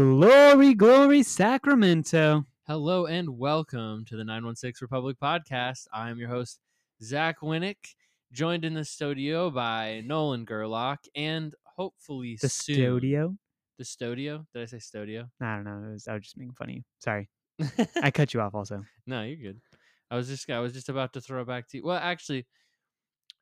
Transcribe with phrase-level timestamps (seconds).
[0.00, 2.44] Glory, glory, Sacramento.
[2.66, 5.86] Hello and welcome to the 916 Republic podcast.
[5.90, 6.60] I am your host,
[7.02, 7.94] Zach Winnick,
[8.30, 12.74] joined in the studio by Nolan Gerlach and hopefully The soon.
[12.74, 13.36] studio.
[13.78, 14.44] The studio?
[14.52, 15.30] Did I say studio?
[15.40, 15.88] I don't know.
[15.88, 16.82] It was, I was just making fun of you.
[16.98, 17.30] Sorry.
[18.02, 18.84] I cut you off also.
[19.06, 19.62] no, you're good.
[20.10, 21.84] I was just I was just about to throw it back to you.
[21.86, 22.44] Well, actually,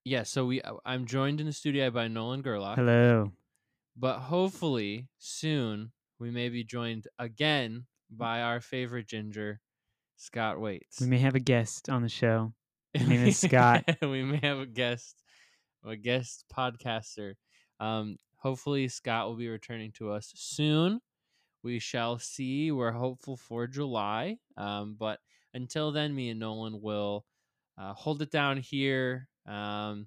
[0.05, 0.23] yeah.
[0.23, 3.33] So we uh, I'm joined in the studio by Nolan Gerlach, Hello.
[3.97, 9.61] but hopefully soon we may be joined again by our favorite ginger,
[10.17, 11.01] Scott Waits.
[11.01, 12.53] We may have a guest on the show.
[12.95, 13.85] His name is Scott.
[14.03, 15.23] we may have a guest,
[15.85, 17.35] a guest podcaster.
[17.81, 21.01] Um, hopefully, Scott will be returning to us soon.
[21.63, 22.71] We shall see.
[22.71, 24.37] We're hopeful for July.
[24.57, 25.19] Um, but
[25.55, 27.25] until then, me and Nolan will
[27.77, 29.29] uh, hold it down here.
[29.47, 30.07] Um,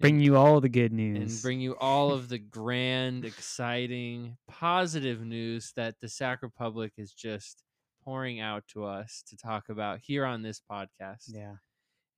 [0.00, 4.36] Bring and- you all the good news and bring you all of the grand, exciting,
[4.48, 7.62] positive news that the Sac Republic is just
[8.02, 11.24] pouring out to us to talk about here on this podcast.
[11.28, 11.54] yeah.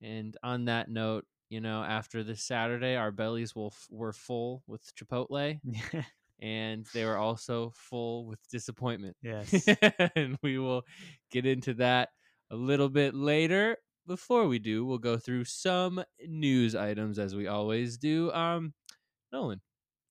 [0.01, 4.63] And on that note, you know, after this Saturday, our bellies will f- were full
[4.67, 5.59] with Chipotle,
[6.41, 9.15] and they were also full with disappointment.
[9.23, 9.65] yes.
[10.15, 10.81] and we will
[11.31, 12.09] get into that
[12.51, 13.77] a little bit later.
[14.05, 18.31] Before we do, we'll go through some news items as we always do.
[18.33, 18.73] Um,
[19.31, 19.61] Nolan,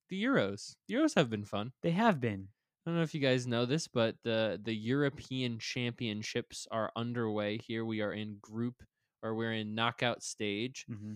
[0.08, 0.76] the Euros.
[0.88, 1.72] The Euros have been fun.
[1.82, 2.48] They have been.
[2.86, 7.58] I don't know if you guys know this, but the the European Championships are underway.
[7.58, 8.82] Here we are in group
[9.22, 10.84] or we're in knockout stage.
[10.88, 11.14] hmm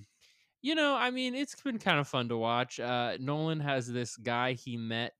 [0.62, 2.80] You know, I mean, it's been kind of fun to watch.
[2.80, 5.14] Uh, Nolan has this guy he met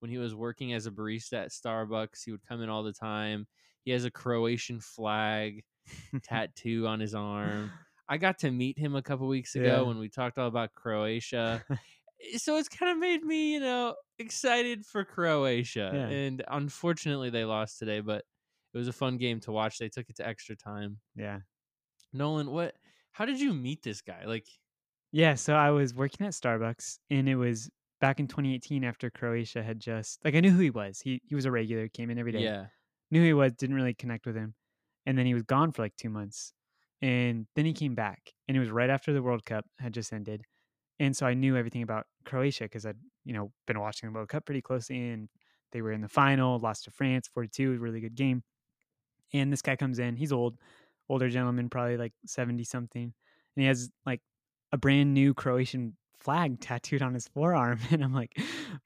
[0.00, 2.24] when he was working as a barista at Starbucks.
[2.24, 3.46] He would come in all the time.
[3.84, 5.64] He has a Croatian flag
[6.22, 7.70] tattoo on his arm.
[8.08, 9.80] I got to meet him a couple weeks ago Yeah.
[9.82, 11.64] when we talked all about Croatia.
[12.22, 15.90] Eh, so it's kind of made me, you know, excited for Croatia.
[15.94, 16.08] Yeah.
[16.08, 18.24] And unfortunately, they lost today, but
[18.74, 19.78] it was a fun game to watch.
[19.78, 20.98] They took it to extra time.
[21.16, 21.38] yeah.
[22.12, 22.74] Nolan, what?
[23.12, 24.24] How did you meet this guy?
[24.26, 24.46] Like,
[25.12, 25.34] Yeah.
[25.34, 27.70] So I was working at Starbucks and it was
[28.02, 31.00] back in 2018 after Croatia had just, like, I knew who he was.
[31.00, 32.40] He, he was a regular, came in every day.
[32.42, 32.66] yeah,
[33.10, 34.54] knew who he was, didn't really connect with him.
[35.06, 36.52] And then he was gone for like two months.
[37.02, 38.32] And then he came back.
[38.46, 40.44] And it was right after the World Cup had just ended.
[40.98, 44.28] And so I knew everything about Croatia because I'd, you know, been watching the World
[44.28, 45.28] Cup pretty closely and
[45.72, 48.42] they were in the final, lost to France, 42, a really good game.
[49.32, 50.58] And this guy comes in, he's old,
[51.08, 53.02] older gentleman, probably like 70 something.
[53.02, 54.20] And he has like
[54.72, 57.78] a brand new Croatian flag tattooed on his forearm.
[57.90, 58.38] And I'm like,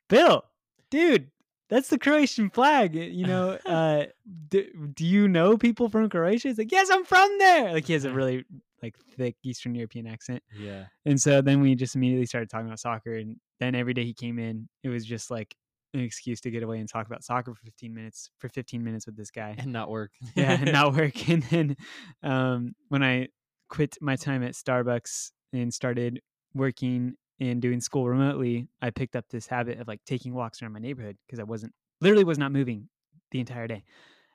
[0.09, 0.45] Bill,
[0.91, 1.31] dude,
[1.69, 2.95] that's the Croatian flag.
[2.95, 4.05] You know, uh,
[4.49, 6.49] do, do you know people from Croatia?
[6.49, 7.73] He's like, yes, I'm from there.
[7.73, 8.45] Like he has a really
[8.83, 10.43] like thick Eastern European accent.
[10.59, 10.85] yeah.
[11.07, 13.15] And so then we just immediately started talking about soccer.
[13.15, 15.55] And then every day he came in, it was just like
[15.95, 19.07] an excuse to get away and talk about soccer for 15 minutes, for 15 minutes
[19.07, 20.11] with this guy And not work.
[20.35, 21.29] yeah, and not work.
[21.29, 21.77] And then
[22.23, 23.29] um, when I
[23.71, 26.21] quit my time at Starbucks and started
[26.53, 30.73] working and doing school remotely, I picked up this habit of like taking walks around
[30.73, 32.89] my neighborhood because I wasn't literally was not moving
[33.31, 33.85] the entire day.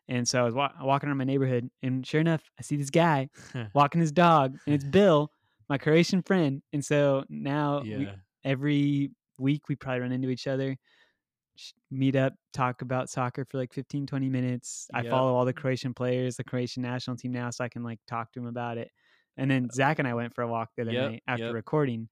[0.07, 2.89] And so I was wa- walking around my neighborhood, and sure enough, I see this
[2.89, 3.29] guy
[3.73, 5.31] walking his dog, and it's Bill,
[5.69, 6.61] my Croatian friend.
[6.73, 8.09] And so now we,
[8.43, 10.77] every week we probably run into each other
[11.91, 15.03] meet up talk about soccer for like 15 20 minutes i Yep.
[15.03, 18.31] follow all the croatian players the croatian national team now so i can like talk
[18.31, 18.89] to him about it
[19.37, 21.51] and then uh zach and i went for a walk the other Yep, night after
[21.51, 21.53] yep.
[21.53, 22.07] recording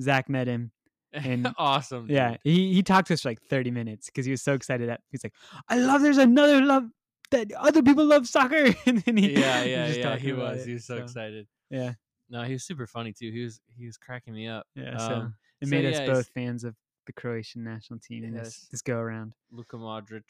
[0.00, 0.70] zach met him
[1.12, 2.06] and- awesome.
[2.08, 4.88] yeah he, he talked to us for like 30 minutes because he was so excited
[4.88, 5.34] that he's like
[5.68, 6.84] i love there's another love
[7.30, 10.16] that other people love soccer and then he Yeah, yeah, just yeah.
[10.16, 10.62] He was.
[10.62, 11.46] it, He was so, excited.
[11.70, 11.94] yeah
[12.30, 13.30] No, he was super funny too.
[13.30, 14.66] He was he was cracking me up.
[14.74, 16.74] yeah so Um, it so made us both fans of
[17.06, 18.68] the croatian national team in this, Yes.
[18.70, 20.22] this go around Luka Modric.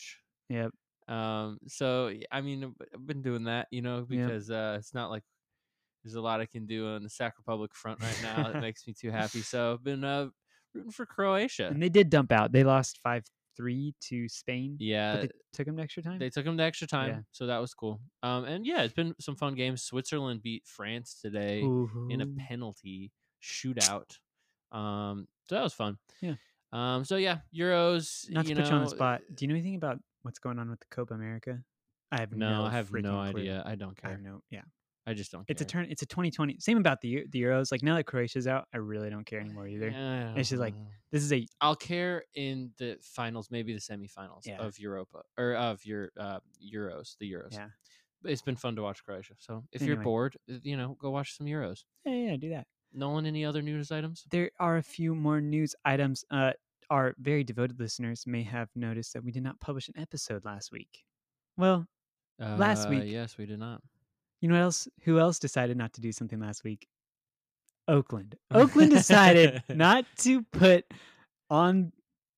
[0.49, 0.71] Yep.
[1.09, 1.59] Um.
[1.67, 4.09] So I mean, I've- been doing that, you know, Yep.
[4.09, 5.23] because uh, it's not like
[6.05, 8.87] there's a lot I can do on the Sac Republic front right now that makes
[8.87, 9.41] me too happy.
[9.43, 10.29] So I've been uh,
[10.75, 11.69] rooting for Croatia.
[11.69, 12.53] And they did dump out.
[12.53, 13.25] They lost five
[13.57, 14.77] three to Spain.
[14.81, 16.19] yeah, but they took them to extra time.
[16.19, 17.19] They took them to extra time, Yeah.
[17.33, 18.01] so that was cool.
[18.23, 19.83] Um, and yeah, it's been some fun games.
[19.83, 23.13] Switzerland beat France today in a penalty
[23.43, 24.17] shootout.
[24.71, 25.99] Um, so that was fun.
[26.23, 26.35] Yeah.
[26.73, 28.31] Um, so yeah, Euros.
[28.31, 29.21] Not to you put you on the spot.
[29.35, 31.59] Do you know anything about what's going on with the Copa America?
[32.11, 32.65] I have No, no.
[32.65, 33.01] I have no
[33.31, 33.41] clue.
[33.41, 33.63] idea.
[33.67, 34.11] I don't I care.
[34.13, 34.43] have no.
[34.51, 34.63] Yeah,
[35.07, 35.45] I just don't.
[35.49, 35.87] it's a turn.
[35.91, 36.59] It's a 2020.
[36.61, 37.73] Same about the the Euros.
[37.73, 39.89] Like now that Croatia's out, I really don't care anymore either.
[39.91, 40.75] Yeah, It's just like-
[41.11, 44.59] This is a I'll care in the finals, maybe the semifinals Yeah.
[44.59, 47.53] of Europa or of your uh, Euros, the Euros.
[47.53, 47.69] Yeah.
[48.23, 49.35] But it's been fun to watch Croatia.
[49.39, 51.83] So if you're bored, uh, you know, go watch some Euros.
[52.07, 52.37] yeah, yeah.
[52.37, 52.67] Do that.
[52.95, 54.25] Nolan, any other news items?
[54.31, 56.25] There are a few more news items.
[56.31, 56.53] Uh,
[56.91, 60.71] our very devoted listeners may have noticed that we did not publish an episode last
[60.71, 61.03] week.
[61.57, 61.89] Well,
[62.39, 63.83] Last Uh, week- yes, we did not.
[64.43, 64.89] You know what else?
[65.05, 66.87] Who else decided not to do something last week?
[67.89, 68.35] Oakland.
[68.51, 70.85] Oakland decided not to put
[71.49, 71.93] on.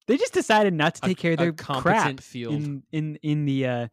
[0.07, 2.55] They just decided not to A- take care of their competent crap field.
[2.55, 3.89] in in in the uh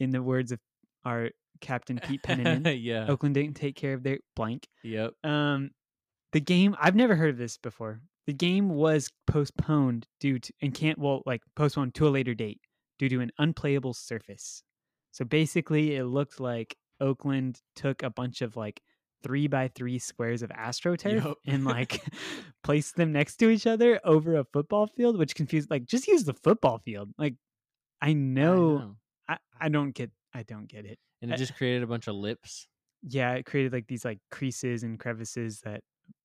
[0.00, 0.58] in the words of
[1.04, 1.30] our
[1.60, 2.76] captain Pete Pennanen.
[2.82, 3.06] yeah.
[3.08, 4.66] Oakland didn't take care of their blank.
[4.82, 5.12] Yep.
[5.24, 5.70] Um,
[6.32, 8.00] the game I've never heard of this before.
[8.26, 12.60] The game was postponed due to and can't well like postponed to a later date
[12.98, 14.62] due to an unplayable surface.
[15.12, 18.80] So basically, it looked like Oakland took a bunch of like
[19.22, 21.38] three by three squares of AstroTurf Yup.
[21.46, 22.02] and like
[22.62, 25.70] placed them next to each other over a football field, which confused.
[25.70, 27.10] Like, just use the football field.
[27.18, 27.34] Like,
[28.00, 28.96] I I know, know.
[29.28, 30.98] I, I don't get, I don't get it.
[31.20, 32.66] And it I- just created a bunch of lips.
[33.02, 35.80] yeah, it created like these like creases and crevices that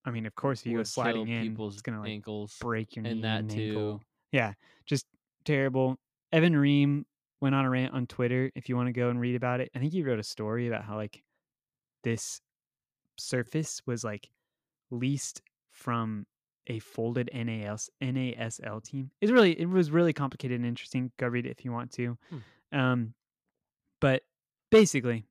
[0.05, 2.55] I mean, of course, if you go sliding in, people's it's gonna like ankles.
[2.61, 3.67] break your knee and that and too.
[3.69, 4.01] ankle.
[4.31, 4.53] Yeah,
[4.85, 5.05] just
[5.45, 5.97] terrible.
[6.31, 7.05] Evan Ream
[7.43, 8.49] went on a rant on Twitter.
[8.55, 10.65] If you want to go and read about it, I think he wrote a story
[10.69, 11.21] about how like
[12.01, 12.39] this
[13.17, 14.29] surface was like
[14.91, 16.25] leased from
[16.67, 19.11] a folded NAS NASL team.
[19.19, 21.11] It's really it was really complicated and interesting.
[21.19, 22.17] Go read it if you want to.
[22.29, 22.79] Hmm.
[22.79, 23.13] Um,
[23.99, 24.23] but
[24.71, 25.25] basically,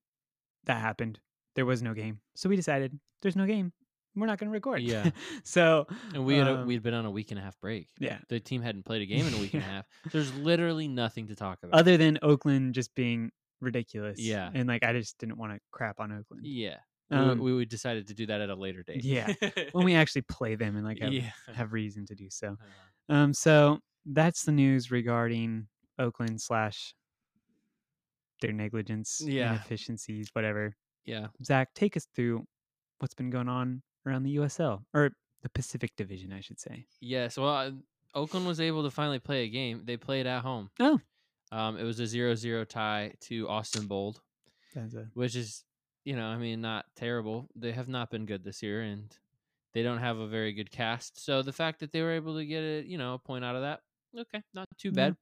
[0.67, 1.19] that happened.
[1.55, 3.73] There was no game, so we decided there's no game.
[4.15, 4.83] We're not going to record.
[4.83, 5.11] Yeah.
[5.45, 7.89] so And we had a, um, we'd been on a week and a half break.
[7.99, 8.19] yeah.
[8.29, 9.87] The team hadn't played a game in a week and a half.
[10.11, 11.79] There's literally nothing to talk about.
[11.79, 13.31] Other than Oakland just being
[13.61, 14.19] ridiculous.
[14.21, 14.51] Yeah.
[14.53, 16.45] And like I just didn't want to crap on Oakland.
[16.47, 16.77] yeah.
[17.11, 19.05] Um, we, we decided to do that at a later date.
[19.05, 19.33] yeah.
[19.73, 21.31] when we actually play them and like have, yeah.
[21.55, 22.57] have reason to do so.
[23.11, 25.67] Uh, Um, so that's the news regarding
[25.99, 26.95] Oakland slash
[28.41, 29.51] their negligence, Yeah.
[29.51, 30.75] inefficiencies, whatever.
[31.05, 31.27] yeah.
[31.45, 32.45] Zach, take us through
[32.99, 35.11] what's been going on around the USL or
[35.43, 36.87] the Pacific Division, I should say.
[37.01, 37.37] Yes.
[37.37, 37.71] Well, uh,
[38.15, 39.83] Oakland was able to finally play a game.
[39.85, 40.71] They played at home.
[40.81, 41.01] Oh.
[41.51, 44.21] Um, it was a 0-0 tie to Austin Bold,
[44.77, 44.81] a
[45.15, 45.65] which is,
[46.05, 47.49] you know, I mean, not terrible.
[47.55, 49.15] They have not been good this year, and
[49.75, 51.23] they don't have a very good cast.
[51.23, 53.55] So the fact that they were able to get a, you know, a point out
[53.57, 53.81] of that,
[54.19, 55.17] okay, not too bad.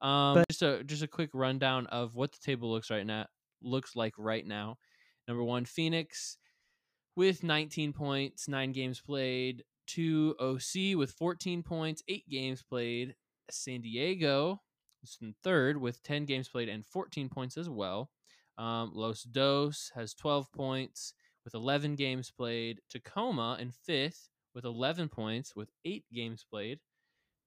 [0.00, 3.26] Um, But- just a just a quick rundown of what the table looks right now
[3.62, 4.78] looks like right now.
[5.26, 6.36] Number one, Phoenix
[7.16, 9.64] with 19 points, nine games played.
[9.86, 13.14] Two OC with 14 points, eight games played.
[13.50, 14.60] San Diego
[15.02, 18.10] is in third with 10 games played and 14 points as well.
[18.58, 21.14] Um, Los Dos has 12 points
[21.44, 22.80] with 11 games played.
[22.90, 26.80] Tacoma in fifth with 11 points with eight games played.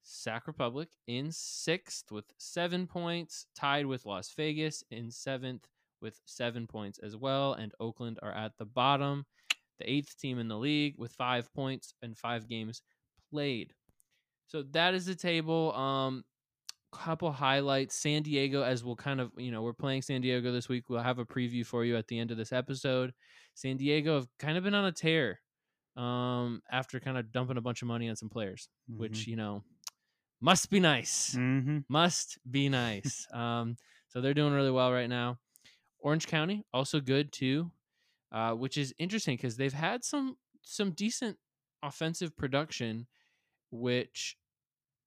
[0.02, 5.68] Sac Republic in sixth with seven points, tied with Las Vegas in seventh
[6.02, 7.54] with seven points as well.
[7.54, 9.26] And Oakland are at the bottom,
[9.80, 12.82] the eighth team in the league with five points and five games
[13.32, 13.74] played.
[14.48, 15.74] So that is the table.
[15.74, 16.24] Um,
[16.92, 17.96] couple highlights.
[17.96, 20.90] San Diego, as we'll kind of, you know, we're playing San Diego this week.
[20.90, 23.14] We'll have a preview for you at the end of this episode.
[23.54, 25.40] San Diego have kind of been on a tear
[25.96, 29.64] um, after kind of dumping a bunch of money on some players, which, you know,
[30.42, 31.80] must be nice mm-hmm.
[31.90, 33.28] must be nice.
[33.34, 33.76] um,
[34.08, 35.38] so they're doing really well right now.
[36.00, 37.72] Orange County also good too,
[38.32, 41.38] uh, which is interesting because they've had some some decent
[41.84, 43.08] offensive production,
[43.72, 44.38] which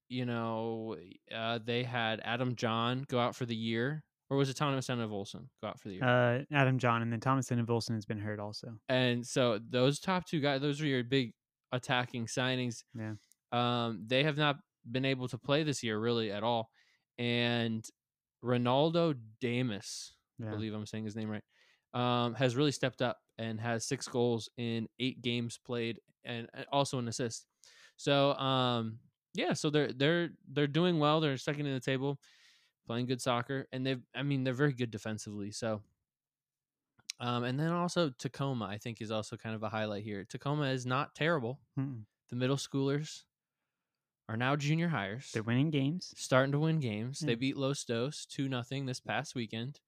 [0.09, 0.97] you know
[1.35, 5.47] uh, they had Adam John go out for the year, or was it Thomas Enevoldsen
[5.61, 6.05] go out for the year?
[6.05, 8.75] uh, Adam John and then Thomas Enevoldsen has been hurt also.
[8.89, 11.33] And so those top two guys, those are your big
[11.73, 12.83] attacking signings.
[12.95, 13.15] Yeah.
[13.53, 14.57] Um, they have not
[14.91, 16.71] been able to play this year really at all.
[17.19, 17.85] And
[18.45, 21.45] Ronaldo Damus, I believe I'm saying his name right,
[21.95, 26.67] um, has really stepped up and has six goals in eight games played and and
[26.73, 27.47] also an assist.
[27.97, 28.99] So um,
[29.35, 31.21] yeah, so they're they're they're doing well.
[31.21, 32.19] They're second in the table,
[32.87, 35.51] playing good soccer, and they've I mean they're very good defensively.
[35.51, 35.83] So
[37.21, 40.25] um, and then also Tacoma, I think, is also kind of a highlight here.
[40.29, 41.61] Tacoma is not terrible.
[41.79, 42.03] Mm-mm.
[42.31, 43.23] The middle schoolers
[44.29, 46.13] are now junior hires, They're winning games.
[46.17, 47.21] starting to win games.
[47.21, 49.81] They beat Los Dos two nothing this past weekend.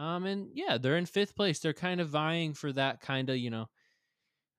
[0.00, 1.60] Um, and yeah, they're in fifth place.
[1.60, 3.68] They're kind of vying for that kind of you know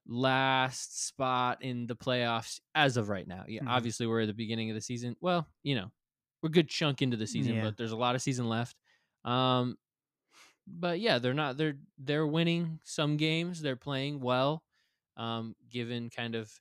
[0.07, 3.45] last spot in the playoffs as of right now.
[3.47, 3.69] Yeah, Mhm.
[3.69, 5.15] obviously we're at the beginning of the season.
[5.21, 5.91] Well, you know,
[6.41, 7.63] we're a good chunk into the season, Yeah.
[7.63, 8.75] but there's a lot of season left.
[9.23, 9.77] Um,
[10.67, 13.61] but yeah, they're not they're they're winning some games.
[13.61, 14.63] They're playing well,
[15.17, 16.51] um, given kind of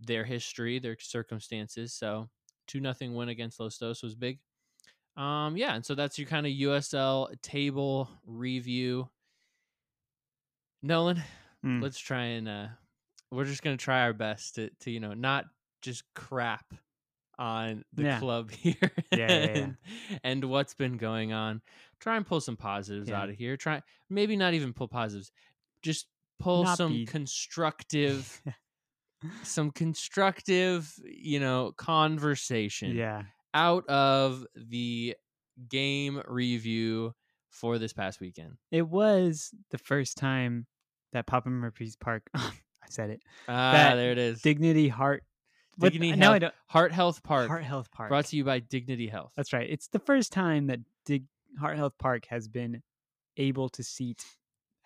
[0.00, 1.94] their history, their circumstances.
[1.94, 2.30] So
[2.66, 4.40] two nothing win against Los Dos was big.
[5.22, 9.08] Um, yeah, and so that's your kind of USL table review.
[10.82, 11.22] Nolan,
[11.64, 11.82] Mm.
[11.82, 12.68] let's try and uh
[13.30, 15.44] we're just gonna try our best to to you know not
[15.82, 16.64] just crap
[17.38, 18.18] on the Yeah.
[18.18, 18.74] club here
[19.12, 19.76] Yeah, yeah, and,
[20.24, 21.60] and what's been going on.
[22.00, 23.56] Try and pull some positives out of here.
[23.58, 25.32] Try maybe not even pull positives.
[25.82, 26.06] Just
[26.38, 28.40] pull Not some be- constructive
[29.42, 33.24] some constructive, you know, conversation yeah.
[33.54, 35.16] Out of the
[35.68, 37.14] game review
[37.48, 38.56] for this past weekend.
[38.70, 40.66] It was the first time
[41.12, 42.22] that Papa Murphy's Park.
[42.34, 42.52] I
[42.88, 43.22] said it.
[43.48, 44.40] Ah, That there it is.
[44.42, 45.24] Dignity Heart.
[45.76, 46.54] what- Dignity now I Health don't.
[46.68, 48.08] Heart Health Park, Heart Health Park.
[48.08, 49.32] brought to you by Dignity Health.
[49.36, 49.68] That's right.
[49.68, 51.24] It's the first time that Dig
[51.58, 52.82] Heart Health Park has been
[53.36, 54.24] able to seat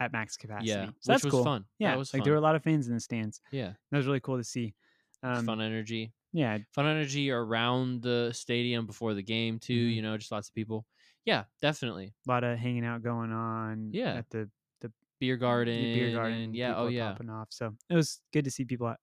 [0.01, 0.71] at max capacity.
[0.71, 1.45] yeah, so which that's was cool.
[1.45, 1.65] fun.
[1.79, 2.25] Yeah, that was like fun.
[2.25, 3.41] there were a lot of fans in the stands.
[3.53, 4.75] yeah, That was really cool to see.
[5.23, 6.13] Um, fun energy.
[6.35, 9.89] Yeah, Fun energy around the stadium before the game too.
[9.89, 9.95] Mhm.
[9.95, 10.85] You know, just lots of people.
[11.25, 12.13] Yeah, definitely.
[12.27, 13.91] a lot of hanging out going on.
[13.93, 14.15] Yeah.
[14.17, 14.51] at the
[14.81, 15.75] the Beer garden.
[15.81, 16.53] the beer garden.
[16.53, 16.75] yeah.
[16.77, 17.13] Oh yeah.
[17.13, 17.49] popping off.
[17.51, 18.95] So it was good to see people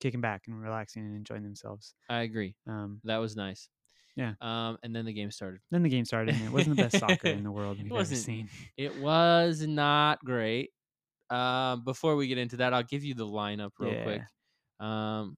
[0.00, 1.94] kicking back and relaxing and enjoying themselves.
[2.08, 2.54] I agree.
[2.66, 3.68] Um, That was nice.
[4.14, 4.34] Yeah.
[4.40, 5.60] Um, and then the game started.
[5.70, 7.92] then the game started, and it wasn't the best soccer in the world It we've
[7.92, 8.48] ever seen.
[8.76, 10.70] It was not great.
[11.30, 14.02] Um, before we get into that, I'll give you the lineup real Yeah.
[14.04, 14.22] quick.
[14.78, 15.36] Um,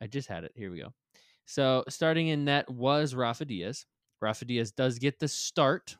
[0.00, 0.52] I just had it.
[0.54, 0.92] Here we go.
[1.46, 3.86] So starting in net was Rafa Diaz.
[4.20, 5.96] Rafa Diaz does get the start.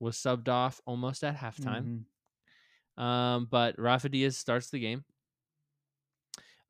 [0.00, 2.04] Was subbed off almost at halftime.
[2.98, 3.02] Mhm.
[3.02, 5.04] Um, but Rafa Diaz starts the game.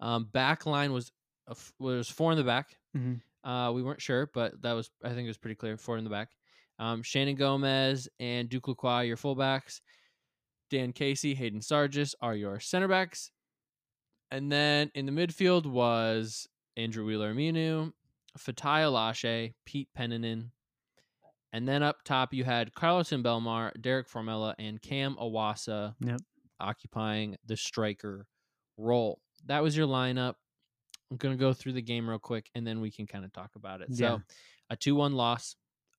[0.00, 1.12] Um, back line was
[1.50, 2.76] f- was four in the back.
[2.96, 3.20] Mhm.
[3.42, 5.76] Uh, we weren't sure, but that was I think it was pretty clear.
[5.76, 6.30] Four in the back.
[6.78, 9.80] Um, Shannon Gomez and Duke Lacroix, your fullbacks.
[10.70, 13.30] Dan Casey, Hayden Sargis are your center backs.
[14.30, 17.92] And then in the midfield was Andrew Wheeler Omiunu,
[18.38, 20.50] Fatai Alashe, Pete Pennanen.
[21.52, 26.20] And then up top you had Kharlton Belmar, Derek Formella, and Cam Iwasa Yep.
[26.58, 28.26] occupying the striker
[28.76, 29.20] role.
[29.46, 30.34] That was your lineup.
[31.10, 33.50] I'm gonna go through the game real quick and then we can kind of talk
[33.54, 33.88] about it.
[33.90, 34.16] Yeah.
[34.16, 34.22] So
[34.70, 35.54] a two one loss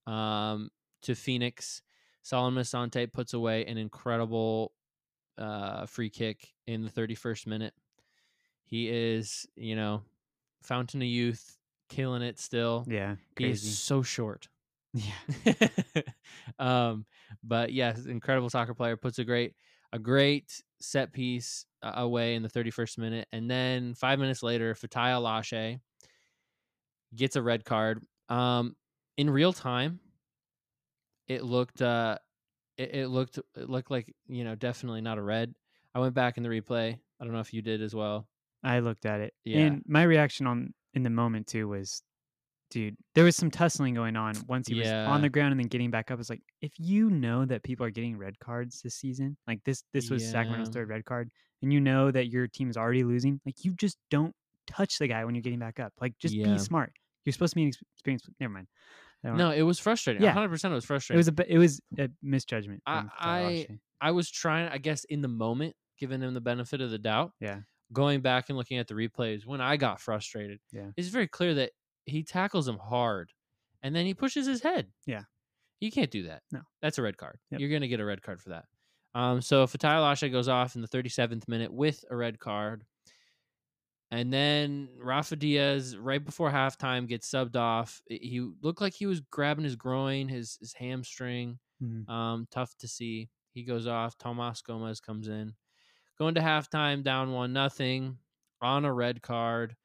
[0.07, 0.69] um,
[1.03, 1.81] to Phoenix.
[2.23, 4.73] Solomon Asante puts away an incredible
[5.37, 7.73] uh, free kick in the 31st minute.
[8.65, 10.03] He is, you know,
[10.63, 11.57] fountain of youth,
[11.89, 12.87] killing it still.
[12.87, 14.49] Yeah, He is so short.
[14.93, 15.11] Yeah,
[16.59, 17.05] um,
[17.43, 19.53] but yes, incredible soccer player puts a great
[19.91, 24.73] a great set piece uh, away in the 31st minute, and then five minutes later,
[24.73, 25.79] Fatai Alashe
[27.13, 28.03] gets a red card.
[28.29, 28.75] Um,
[29.17, 29.99] in real time,
[31.27, 32.17] it looked uh,
[32.77, 35.55] it, it looked it looked like you know definitely not a red.
[35.93, 36.99] I went back in the replay.
[37.19, 38.29] I don't know if you did as well.
[38.65, 39.59] I looked at it, Yeah.
[39.59, 42.01] and my reaction on in the moment too was,
[42.71, 45.67] dude, there was some tussling going on once he was on the ground and then
[45.67, 46.19] getting back up.
[46.19, 49.83] It's like if you know that people are getting red cards this season, like this,
[49.93, 51.29] this was Sacramento's third red card,
[51.61, 54.33] and you know that your team is already losing, like you just don't
[54.67, 55.93] touch the guy when you're getting back up.
[56.01, 56.53] Like just Yeah.
[56.53, 56.91] be smart.
[57.23, 58.29] You're supposed to be an experienced.
[58.39, 58.67] Never mind.
[59.23, 60.21] No, it was frustrating.
[60.21, 60.29] Yeah.
[60.29, 61.17] 100 percent it was frustrating.
[61.17, 62.81] it was a it was a misjudgment.
[62.85, 63.67] I- I-
[64.01, 67.31] I was trying, I guess, in the moment, giving him the benefit of the doubt.
[67.39, 67.61] Yeah.
[67.93, 70.91] Going back and looking at the replays, when I got frustrated, Yeah.
[70.97, 71.71] it's very clear that
[72.05, 73.31] he tackles him hard,
[73.83, 74.91] and then he pushes his head.
[75.05, 75.23] Yeah.
[75.81, 76.41] you can't do that.
[76.51, 76.61] No.
[76.81, 77.37] that's a red card.
[77.51, 77.59] Yep.
[77.59, 78.65] You're gonna get a red card for that.
[79.13, 82.85] Um, so Fatai Alashe goes off in the 37th minute with a red card.
[84.11, 88.01] And then Rafa Diaz, right before halftime, gets subbed off.
[88.07, 91.59] He looked like he was grabbing his groin, his his hamstring.
[91.83, 92.07] Mhm.
[92.09, 93.29] Um, tough to see.
[93.53, 94.17] He goes off.
[94.17, 95.53] Tomas Gomez comes in.
[96.17, 98.17] Going to halftime, down one nothing
[98.61, 99.75] on a red card.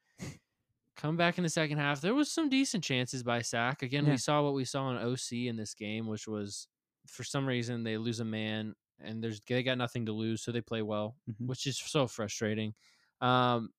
[0.95, 1.99] Come back in the second half.
[1.99, 3.81] There was some decent chances by Sack.
[3.81, 4.11] Again, Yeah.
[4.11, 6.67] we saw what we saw in OC in this game, which was
[7.07, 10.51] for some reason they lose a man and there's they got nothing to lose, so
[10.51, 11.47] they play well, Mhm.
[11.47, 12.75] which is so frustrating.
[13.19, 13.73] Um,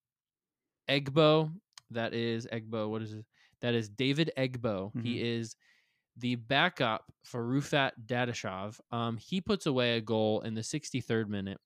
[0.88, 1.54] Egbo,
[1.90, 2.90] that is Egbo.
[2.90, 3.24] What is it?
[3.60, 4.90] That is David Egbo.
[5.04, 5.22] He Mhm.
[5.22, 5.56] is
[6.16, 8.80] the backup for Rufat Dadashov.
[8.90, 11.60] Um, he puts away a goal in the 63rd minute.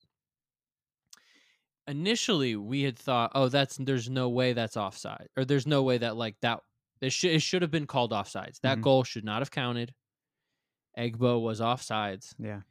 [1.89, 5.99] Initially, we had thought, oh, that's there's no way that's offside, or there's no way
[5.99, 6.61] that like that
[7.01, 8.61] it should it should have been called offsides.
[8.63, 8.83] That Mhm.
[8.83, 9.95] goal should not have counted.
[10.99, 12.35] Egbo was offsides.
[12.39, 12.63] Yeah.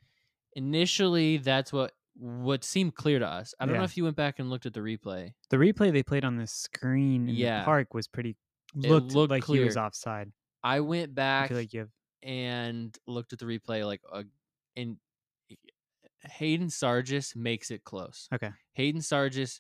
[0.54, 3.54] Initially, that's what what seemed clear to us.
[3.60, 5.34] I don't know if you went back and looked at the replay.
[5.50, 7.60] The replay they played on the screen in Yeah.
[7.60, 8.38] the park was pretty
[8.74, 9.86] looked, looked like he was clear.
[9.86, 10.32] offside.
[10.64, 11.90] I went I back feel like have
[12.24, 14.24] and looked at the replay like uh,
[14.78, 14.98] and
[16.30, 18.28] Hayden Sargis makes it close.
[18.34, 18.52] okay.
[18.74, 19.60] Hayden Sargis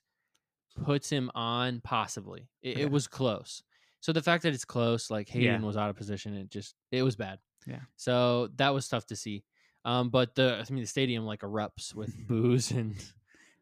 [0.83, 2.49] puts him on possibly.
[2.61, 2.81] It, Okay.
[2.81, 3.63] it was close.
[4.01, 5.65] So the fact that it's close, like Hayden Yeah.
[5.67, 7.39] was out of position, it just it was bad.
[7.65, 7.79] Yeah.
[7.95, 9.43] So that was tough to see.
[9.85, 12.95] Um, but the I mean the stadium like erupts with booze and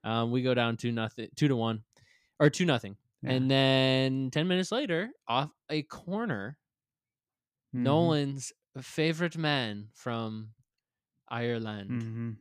[0.03, 1.83] um, we go down to nothing, two to one,
[2.39, 2.97] or two nothing.
[3.21, 3.31] Yeah.
[3.31, 6.57] And then 10 minutes later, off a corner,
[7.73, 7.79] Mhm.
[7.83, 10.49] Nolan's favorite man from
[11.29, 12.37] Ireland Mhm.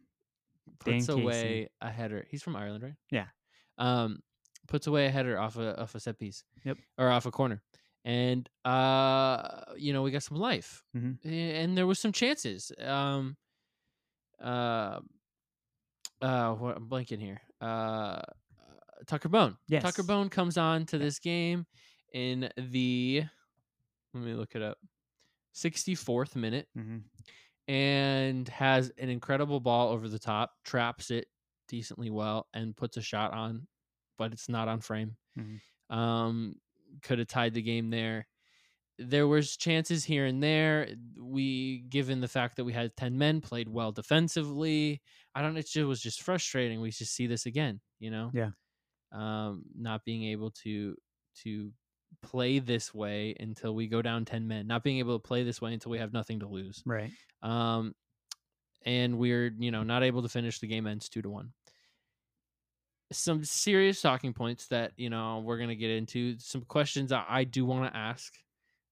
[0.85, 1.23] Puts Dan Casey.
[1.23, 2.27] away a header.
[2.31, 2.95] He's from Ireland, right?
[3.11, 3.27] Yeah.
[3.79, 4.21] Um,
[4.69, 6.45] puts away a header off a off a set piece.
[6.65, 6.79] Yep.
[6.99, 7.63] Or off a corner,
[8.05, 11.19] and uh, you know we got some life, Mhm.
[11.25, 12.71] And there was some chances.
[12.81, 13.37] Um,
[14.43, 15.01] uh,
[16.21, 17.41] uh, what I'm blanking here.
[17.61, 18.23] Uh,
[19.07, 19.57] Tucker Bone.
[19.69, 19.83] Yes.
[19.83, 21.67] Tucker Bone comes on to this game
[22.13, 23.25] in the.
[24.15, 24.79] Let me look it up.
[25.55, 27.03] 64th minute Mhm.
[27.69, 31.29] And has an incredible ball over the top, traps it
[31.69, 33.67] decently well, and puts a shot on,
[34.19, 35.17] but it's not on frame.
[35.39, 35.61] Mhm.
[35.91, 36.57] Um,
[37.03, 38.27] could have tied the game there.
[38.99, 40.95] There was chances here and there.
[41.19, 45.03] We, given the fact that we had ten men, played well defensively.
[45.35, 45.55] I don't.
[45.55, 45.61] Know.
[45.61, 46.81] It just was just frustrating.
[46.81, 47.81] We just see this again.
[47.99, 48.31] You know.
[48.35, 48.51] Yeah.
[49.13, 50.97] Um, not being able to
[51.43, 51.73] to
[52.23, 55.61] play this way until we go down 10 men not being able to play this
[55.61, 56.83] way until we have nothing to lose.
[56.87, 57.11] Right.
[57.43, 57.95] um
[58.85, 61.53] and we're you know not able to finish the game ends two to one.
[63.13, 67.45] Some serious talking points that you know we're gonna get into some questions i, I
[67.45, 68.33] do want to ask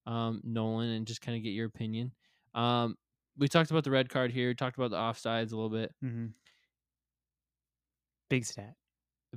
[0.07, 2.12] um nolan and just kind of get your opinion.
[2.55, 2.97] Um
[3.39, 5.93] we talked about the red card here talked about the offsides a little bit.
[6.03, 6.27] Hmm
[8.29, 8.75] Big stat.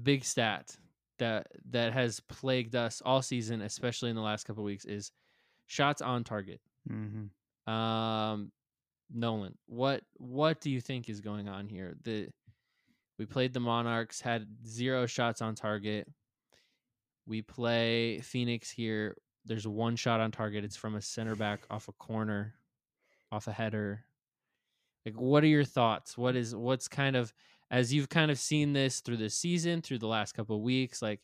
[0.03, 0.75] big stat
[1.23, 5.11] that that has plagued us all season especially in the last couple weeks is
[5.67, 8.51] shots on target hmm Um,
[9.13, 11.95] Nolan, what what do you think is going on here?
[12.03, 12.29] The
[13.19, 16.07] we played the Monarchs, had zero shots on target.
[17.25, 19.15] We play Phoenix here.
[19.45, 20.63] There's one shot on target.
[20.63, 22.55] It's from a center back off a corner,
[23.31, 24.03] off a header.
[25.05, 26.17] Like, what are your thoughts?
[26.17, 27.33] What is what's kind of
[27.71, 31.01] as you've kind of seen this through the season, through the last couple of weeks,
[31.01, 31.21] like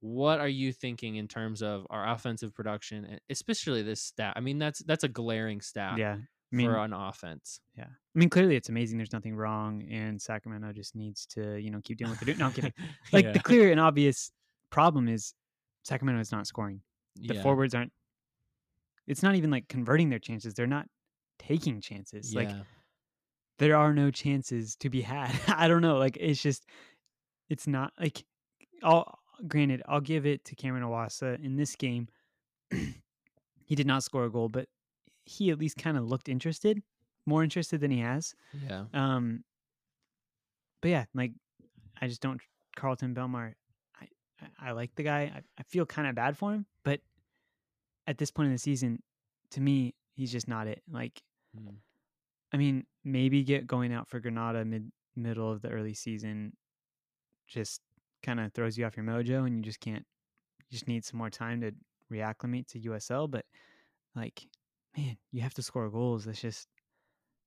[0.00, 4.32] what are you thinking in terms of our offensive production, and especially this stat?
[4.36, 6.16] I mean, that's that's a glaring stat Yeah.
[6.52, 7.60] I mean, for an offense.
[7.76, 7.84] yeah.
[7.84, 8.96] I mean, clearly it's amazing.
[8.98, 12.38] There's nothing wrong, and Sacramento just needs to, you know, keep doing what they're doing.
[12.38, 12.72] No, I'm kidding.
[13.12, 13.32] Like Yeah.
[13.32, 14.32] the clear and obvious
[14.70, 15.32] problem is
[15.84, 16.80] Sacramento is not scoring.
[17.16, 17.42] The Yeah.
[17.42, 17.92] forwards aren't.
[19.06, 20.54] It's not even like converting their chances.
[20.54, 20.86] They're not
[21.38, 22.34] taking chances.
[22.34, 22.62] Like Yeah.
[23.60, 25.38] There are no chances to be had.
[25.48, 25.98] I don't know.
[25.98, 26.66] Like it's just,
[27.48, 28.24] it's not like.
[28.82, 32.08] I'll granted, I'll give it to Cameron Iwasa in this game.
[32.70, 34.66] he did not score a goal, but
[35.24, 36.82] he at least kind of looked interested,
[37.26, 38.34] more interested than he has.
[38.66, 38.84] yeah.
[38.94, 39.44] Um,
[40.80, 41.32] but yeah, like
[42.00, 42.40] I just don't
[42.78, 43.52] Kharlton Belmar.
[44.00, 44.08] I
[44.40, 45.30] I, I like the guy.
[45.34, 47.00] I, I feel kind of bad for him, but
[48.06, 49.02] at this point in the season,
[49.50, 50.82] to me, he's just not it.
[50.90, 51.22] Like
[51.58, 51.74] Mm.
[52.52, 56.56] I mean, maybe get going out for Grenada mid middle of the early season
[57.46, 57.80] just
[58.22, 60.06] kind of throws you off your mojo and you just can't
[60.58, 61.72] you just need some more time to
[62.12, 63.44] reacclimate to USL, but
[64.14, 64.46] like
[64.96, 66.24] man, you have to score goals.
[66.24, 66.68] That's just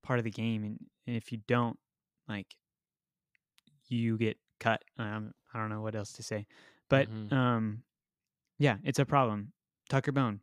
[0.04, 1.78] part of the game and, and if you don't,
[2.28, 2.56] like
[3.88, 4.82] you get cut.
[4.98, 6.48] Um I don't know what else to say.
[6.90, 7.32] But Mhm.
[7.34, 7.84] um
[8.60, 9.54] yeah, it's a problem.
[9.90, 10.42] Tucker Bone,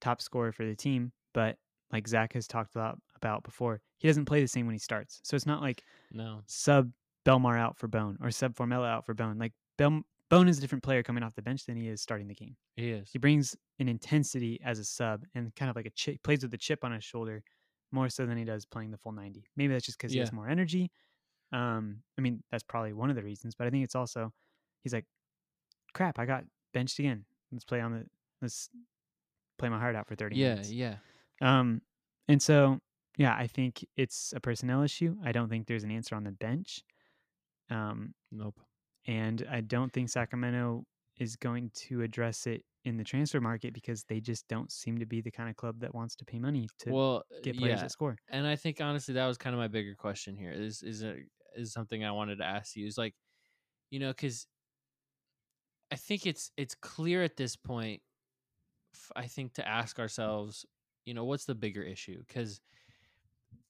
[0.00, 1.58] top scorer for the team, but
[1.92, 5.20] like Zach has talked about about before, he doesn't play the same when he starts.
[5.22, 6.42] So it's not like No.
[6.46, 6.90] sub
[7.26, 9.38] Belmar out for Bone or sub Formella out for Bone.
[9.38, 12.28] Like Bel- Bone is a different player coming off the bench than he is starting
[12.28, 12.56] the game.
[12.76, 13.10] He is.
[13.10, 16.54] He brings an intensity as a sub and kind of like a chip, plays with
[16.54, 17.42] a chip on his shoulder
[17.92, 19.44] more so than he does playing the full 90.
[19.56, 20.90] Maybe that's just because he has more energy.
[21.52, 24.32] Um, I mean, that's probably one of the reasons, but I think it's also
[24.82, 25.04] he's like,
[25.92, 27.24] crap, I got benched again.
[27.50, 28.06] Let's play on the
[28.40, 28.70] let's
[29.58, 30.50] play my heart out for 30 Yeah.
[30.50, 30.70] minutes.
[30.70, 30.96] Yeah.
[31.42, 31.82] Um,
[32.28, 32.78] and so,
[33.20, 35.14] yeah, I think it's a personnel issue.
[35.22, 36.82] I don't think there's an answer on the bench.
[37.68, 38.58] Um, Nope.
[39.06, 40.84] and I don't think Sacramento
[41.18, 45.04] is going to address it in the transfer market because they just don't seem to
[45.04, 47.82] be the kind of club that wants to pay money to well, get players yeah.
[47.82, 48.16] that score.
[48.30, 50.52] And I think honestly that was kind of my bigger question here.
[50.52, 51.16] Is is a,
[51.54, 52.86] is something I wanted to ask you.
[52.86, 53.14] Is like,
[53.90, 54.46] you know, because
[55.92, 58.00] I think it's it's clear at this point.
[58.94, 60.64] f- I think to ask ourselves,
[61.04, 62.22] you know, what's the bigger issue?
[62.26, 62.62] Because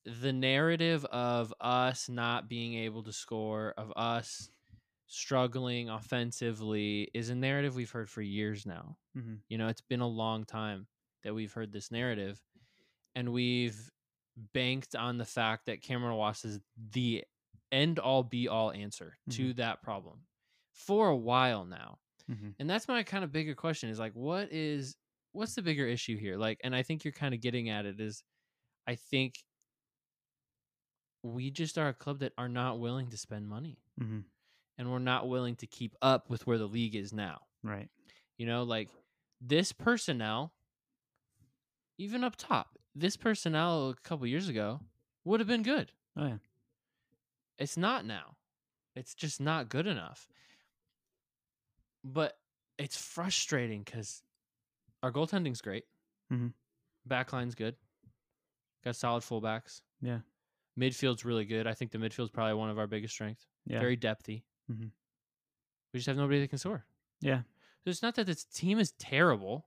[0.05, 4.51] the narrative of us not being able to score, of us
[5.07, 8.97] struggling offensively, is a narrative we've heard for years now.
[9.15, 10.89] hmm You know, it's been a long time
[11.23, 12.43] that we've heard this narrative,
[13.15, 13.91] and we've
[14.55, 16.61] banked on the fact that Cameron Wass is
[16.93, 17.25] the
[17.73, 20.27] end all be all answer to that problem
[20.73, 21.99] for a while now.
[22.29, 24.97] hmm And that's my kind of bigger question is like, what is
[25.33, 26.37] what's the bigger issue here?
[26.37, 28.25] Like, and I think you're kind of getting at it is
[28.87, 29.35] I think
[31.23, 34.21] we just are a club that are not willing to spend money hmm
[34.79, 37.89] and we're not willing to keep up with where the league is now Right.
[38.39, 38.89] You know, like
[39.43, 40.55] this personnel,
[41.99, 44.81] even up top, this personnel a couple years ago
[45.25, 45.93] would have been good.
[46.17, 46.39] Oh yeah.
[47.59, 48.37] It's not now.
[48.97, 50.27] It's just not good enough.
[52.03, 52.39] But
[52.79, 54.23] it's frustrating because
[55.03, 55.85] our goaltending's great.
[56.33, 56.55] Mhm.
[57.07, 57.77] Backline's good.
[58.83, 59.83] Got solid fullbacks.
[60.01, 60.21] Yeah.
[60.81, 61.67] Midfield's really good.
[61.67, 63.47] I think the midfield's probably one of our biggest strengths.
[63.67, 63.81] Yeah.
[63.81, 64.43] Very depthy.
[64.71, 64.91] Mhm.
[65.93, 66.85] We just have nobody that can score.
[67.21, 67.43] Yeah.
[67.85, 69.67] So it's not that this team is terrible.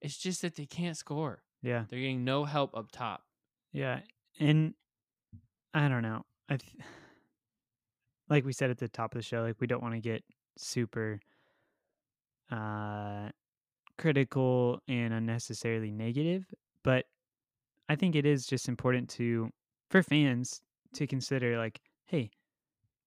[0.00, 1.42] It's just that they can't score.
[1.62, 1.86] Yeah.
[1.88, 3.22] They're getting no help up top.
[3.72, 4.00] Yeah.
[4.38, 4.74] And
[5.72, 6.24] I don't know.
[6.48, 6.72] I th-
[8.28, 10.22] like we said at the top of the show, like we don't want to get
[10.56, 11.20] super
[12.50, 13.28] uh
[13.96, 16.44] critical and unnecessarily negative,
[16.82, 17.06] but
[17.88, 19.50] I think it is just important to
[19.94, 20.60] for fans
[20.92, 22.28] to consider like, hey,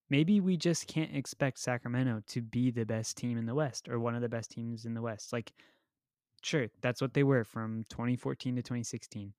[0.10, 4.00] maybe we just can't expect Sacramento to be the best team in the West or
[4.00, 5.34] one of the best teams in the West.
[5.34, 5.52] Like
[6.42, 9.34] sure, that's what they were from 2014 to 2016.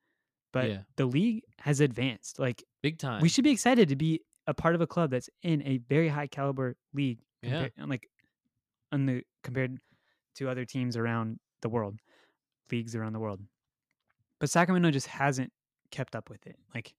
[0.52, 0.82] But Yeah.
[0.96, 2.38] the league has advanced.
[2.38, 3.22] Like Big time.
[3.22, 6.08] we should be excited to be a part of a club that's in a very
[6.08, 7.68] high caliber league Yeah.
[7.68, 8.10] compar- like
[8.92, 9.78] on the compared
[10.34, 11.98] to other teams around the world
[12.70, 13.40] leagues around the world
[14.38, 15.50] but sacramento just hasn't
[15.90, 16.94] kept up with it like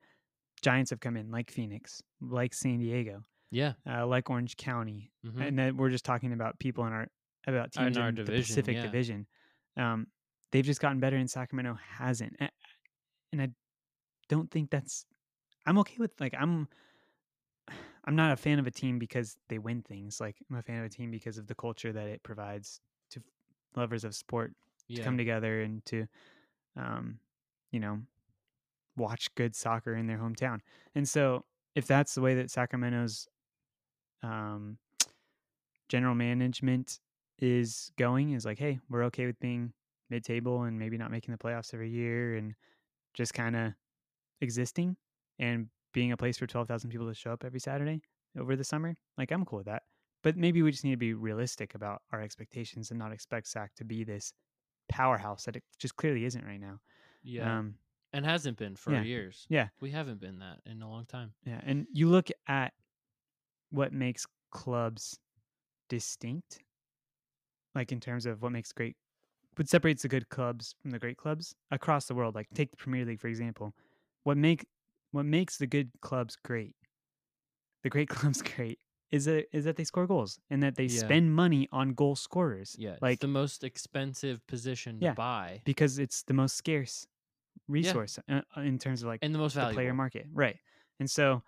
[0.62, 3.74] giants have come in like phoenix like san diego yeah.
[3.89, 5.41] uh, like orange county Mhm.
[5.48, 7.08] and then we're just talking about people in our
[7.48, 8.82] about teams In in, our the pacific yeah.
[8.84, 9.26] division
[9.78, 10.08] um,
[10.52, 12.50] they've just gotten better and sacramento hasn't A-
[13.32, 13.50] and i
[14.28, 15.06] don't think that's
[15.65, 16.67] i'm okay with like i'm
[18.06, 20.80] i'm not a fan of a team because they win things like i'm a fan
[20.80, 23.22] of a team because of the culture that it provides to
[23.76, 24.54] lovers of sport
[24.89, 26.08] to come together and to
[26.76, 27.19] um
[27.72, 28.00] you know
[29.00, 30.60] watch good soccer in their hometown.
[30.96, 33.28] And so if that's the way that sacramento's
[34.22, 34.78] um
[35.88, 37.00] general management
[37.40, 39.72] is going is like hey we're okay with being
[40.10, 42.54] mid-table and maybe not making the playoffs every year and
[43.14, 43.74] just kind of
[44.42, 44.98] existing
[45.40, 48.02] and being a place for 12,000 people to show up every Saturday
[48.38, 49.84] over the summer like I'm cool with that.
[50.22, 53.74] But maybe we just need to be realistic about our expectations and not expect SAC
[53.76, 54.34] to be this
[54.90, 56.80] powerhouse that it just clearly isn't right now.
[57.24, 57.60] Yeah.
[57.60, 57.76] um
[58.13, 59.04] and hasn't been for yeah.
[59.04, 59.45] years.
[59.50, 59.67] Yeah.
[59.80, 61.34] We haven't been that in a long time.
[61.45, 62.74] Yeah, and you look at
[63.72, 65.19] what makes clubs
[65.89, 66.60] distinct,
[67.76, 68.95] like in terms of what makes great,
[69.56, 72.36] what separates the good clubs from the great clubs across the world.
[72.36, 73.74] Like take the Premier League for example.
[74.24, 74.65] What make
[75.12, 76.76] what makes the good clubs great,
[77.84, 78.80] the great clubs great,
[79.12, 81.00] is that is that they score goals and that they Yeah.
[81.00, 82.76] spend money on goal scorers.
[82.80, 82.93] Yeah.
[82.93, 85.10] it's like the most expensive position Yeah.
[85.12, 87.06] to buy because it's the most scarce
[87.67, 90.58] resource uh, uh, in terms of like and the most the player market, right?
[91.00, 91.43] And so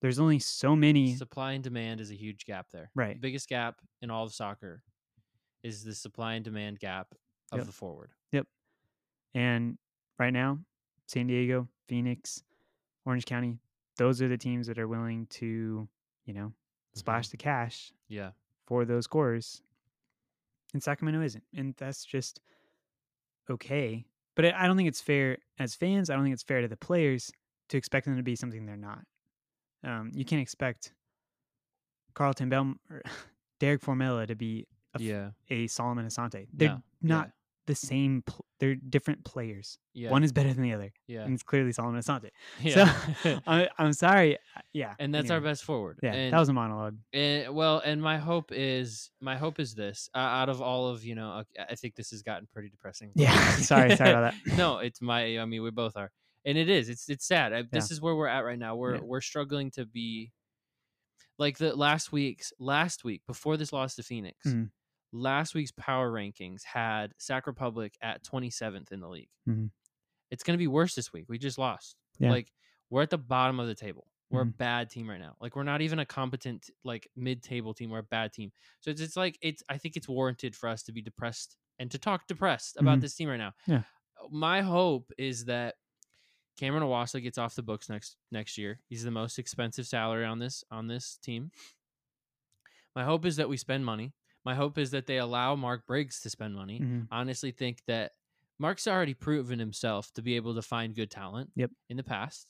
[0.00, 2.90] there's only so many, Supply and demand is a huge gap there.
[2.94, 3.14] right?
[3.14, 4.82] The biggest gap in all of soccer
[5.62, 7.14] is the supply and demand gap
[7.52, 7.66] of Yep.
[7.66, 8.10] the forward.
[8.32, 8.46] Yep.
[9.34, 9.78] And
[10.18, 10.58] right now,
[11.06, 12.42] San Diego, Phoenix,
[13.06, 13.58] Orange County,
[13.96, 15.88] those are the teams that are willing to,
[16.26, 16.52] you know,
[16.94, 18.32] splash the cash Yeah.
[18.66, 19.62] for those scores.
[20.74, 21.44] And Sacramento isn't.
[21.56, 22.40] And that's just
[23.50, 24.04] okay.
[24.36, 26.10] But I don't think it's fair as fans.
[26.10, 27.30] I don't think it's fair to the players
[27.68, 29.00] to expect them to be something they're not.
[29.84, 30.92] Um, you can't expect
[32.14, 33.02] Carlton Bell or
[33.60, 35.30] Derek Formella to be a, Yeah.
[35.50, 36.46] a Solomon Asante.
[36.52, 36.82] They're No,
[37.16, 37.30] not
[37.66, 38.22] the same.
[38.22, 39.78] Pl- they're different players.
[39.92, 40.10] Yeah.
[40.10, 41.22] One is better than the other, yeah.
[41.24, 42.30] and it's clearly Solomon Asante.
[42.60, 42.94] Yeah.
[43.22, 44.38] So I, I'm sorry.
[44.72, 45.98] Yeah, and that's our best forward.
[46.02, 46.96] Yeah, And, that was a monologue.
[47.12, 50.08] and- well, and my hope is my hope is this.
[50.14, 53.12] Uh, out of all of you know, I think this has gotten pretty depressing.
[53.14, 54.56] Yeah, sorry, sorry about that.
[54.56, 55.38] no, it's my.
[55.38, 56.10] I mean, we both are,
[56.44, 56.88] and it is.
[56.88, 57.52] It's it's sad.
[57.52, 58.76] I, This is where we're at right now.
[58.76, 59.00] We're Yeah.
[59.02, 60.32] we're struggling to be
[61.38, 64.38] like the last week's last week before this loss to Phoenix.
[64.46, 64.70] Mhm.
[65.16, 69.28] Last week's power rankings had Sac Republic at 27th in the league.
[69.48, 69.70] Mhm.
[70.30, 71.26] It's going to be worse this week.
[71.28, 71.96] We just lost.
[72.18, 72.30] Yeah.
[72.30, 72.52] Like
[72.90, 74.08] we're at the bottom of the table.
[74.30, 74.56] We're a Mhm.
[74.56, 75.36] bad team right now.
[75.40, 77.90] Like we're not even a competent like mid-table team.
[77.90, 78.50] We're a bad team.
[78.80, 79.62] So it's, it's like it's.
[79.68, 83.02] I think it's warranted for us to be depressed and to talk depressed about Mhm.
[83.02, 83.52] this team right now.
[83.66, 83.84] Yeah.
[84.30, 85.76] My hope is that
[86.56, 88.80] Cameron Iwasa gets off the books next next year.
[88.88, 91.52] He's the most expensive salary on this on this team.
[92.96, 94.12] My hope is that we spend money.
[94.44, 96.80] My hope is that they allow Mark Briggs to spend money.
[96.80, 97.08] Mhm.
[97.10, 98.12] Honestly think that
[98.58, 101.70] Mark's already proven himself to be able to find good talent Yep.
[101.88, 102.46] in the past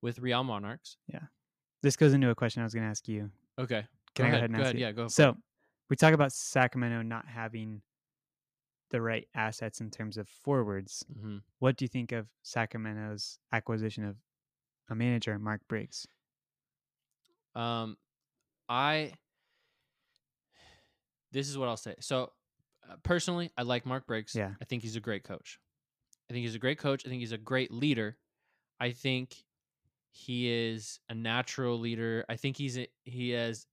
[0.00, 0.96] with Real Monarchs.
[1.06, 1.26] Yeah.
[1.82, 3.30] This goes into a question I was going to ask you.
[3.58, 3.86] Okay.
[4.14, 4.76] Can I go ahead and Go ask ahead.
[4.76, 4.80] it?
[4.80, 5.02] Yeah, go.
[5.02, 5.10] for it.
[5.10, 5.36] So
[5.90, 7.82] we talk about Sacramento not having
[8.90, 11.04] the right assets in terms of forwards.
[11.12, 11.42] Mhm.
[11.58, 14.16] What do you think of Sacramento's acquisition of
[14.88, 16.06] a manager, Mark Briggs?
[17.54, 17.98] Um,
[18.68, 19.14] I.
[21.32, 21.94] This is what I'll say.
[22.00, 22.32] So,
[22.88, 24.34] uh, personally, I like Mark Briggs.
[24.34, 24.52] Yeah.
[24.60, 25.58] I think he's a great coach.
[26.30, 27.04] I think he's a great coach.
[27.06, 28.16] I think he's a great leader.
[28.80, 29.34] I think
[30.10, 32.24] he is a natural leader.
[32.28, 33.66] I think he's a, he has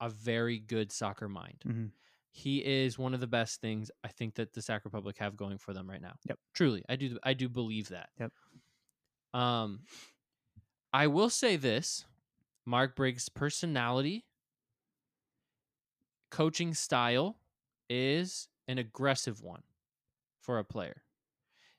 [0.00, 1.58] a very good soccer mind.
[1.66, 1.90] Mhm.
[2.30, 5.58] He is one of the best things I think that the Sac Republic have going
[5.58, 6.14] for them right now.
[6.28, 6.38] Yep.
[6.54, 8.10] Truly, I do I do believe that.
[8.20, 8.32] Yep.
[9.34, 9.80] Um
[10.92, 12.04] I will say this,
[12.64, 14.24] Mark Briggs' personality
[16.30, 17.38] coaching style
[17.88, 19.62] is an aggressive one
[20.40, 21.02] for a player.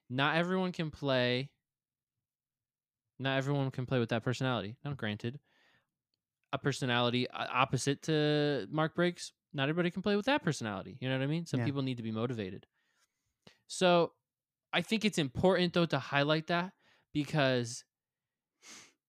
[0.08, 1.50] Not everyone can play.
[3.18, 4.76] Not everyone can play with that personality.
[4.84, 5.38] Now, granted,
[6.52, 10.96] a personality opposite to Mark Briggs, not everybody can play with that personality.
[11.00, 11.46] You know what I mean?
[11.46, 11.66] Some Yeah.
[11.66, 12.66] people need to be motivated.
[13.66, 14.14] So
[14.72, 16.72] I think it's important, though, to highlight that
[17.12, 17.84] because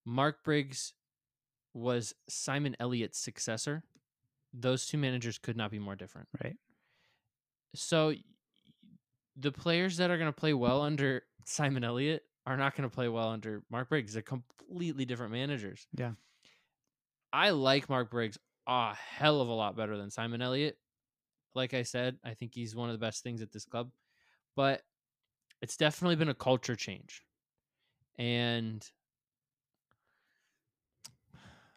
[0.05, 0.93] Mark Briggs
[1.73, 3.83] was Simon Elliott's successor.
[4.53, 6.27] Those two managers could not be more different.
[6.43, 6.57] Right.
[7.75, 8.13] So
[9.37, 12.93] the players that are going to play well under Simon Elliott are not going to
[12.93, 14.13] play well under Mark Briggs.
[14.13, 15.87] They're completely different managers.
[15.95, 16.11] Yeah.
[17.31, 18.37] I like Mark Briggs
[18.67, 20.77] a hell of a lot better than Simon Elliott.
[21.55, 23.89] Like I said, I think he's one of the best things at this club.
[24.55, 24.81] But
[25.61, 27.23] it's definitely been a culture change.
[28.17, 28.85] And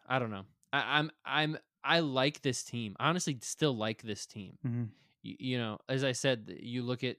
[0.07, 0.43] I don't know.
[0.71, 2.95] I, I'm I'm I like this team.
[2.99, 4.89] I honestly still like this team Mhm.
[5.21, 7.17] you, you know, as I said, you look at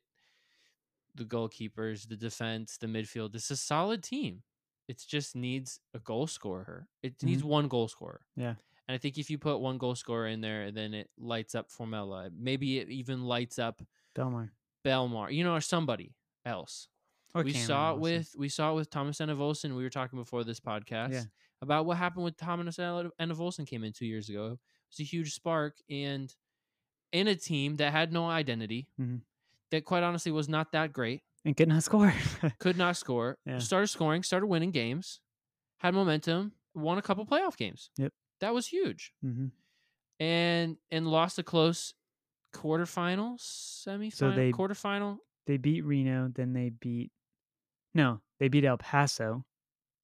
[1.14, 3.34] the goalkeepers, the defense, the midfield.
[3.34, 4.42] It's a solid team.
[4.88, 6.88] It just needs a goal scorer.
[7.02, 8.20] It needs one goal scorer.
[8.36, 8.54] Yeah.
[8.86, 11.70] And I think if you put one goal scorer in there, then it lights up
[11.70, 12.30] Formella.
[12.36, 13.82] Maybe it even lights up
[14.14, 14.50] Belmar.
[14.84, 16.88] Belmar, you know, or somebody else.
[17.34, 18.18] Or we Cameron saw it Wilson.
[18.18, 19.74] with we saw it with Thomas Enevoldsen.
[19.76, 21.24] We were talking before this podcast Yeah.
[21.62, 24.46] About what happened with Thomas Enevoldsen came in two years ago.
[24.52, 24.58] It
[24.92, 26.34] was a huge spark, and
[27.12, 29.22] in a team that had no identity, Mhm.
[29.70, 32.12] that quite honestly was not that great, and could not score.
[32.58, 33.58] could not score, Yeah.
[33.58, 35.20] started scoring, started winning games,
[35.78, 37.90] had momentum, won a couple playoff games.
[37.96, 38.12] Yep.
[38.40, 39.46] that was huge, hmm
[40.20, 41.92] and and lost a close
[42.54, 47.12] quarterfinal, semifinal, they- quarterfinal, They beat Reno, then they beat.
[47.94, 49.44] No, they beat El Paso.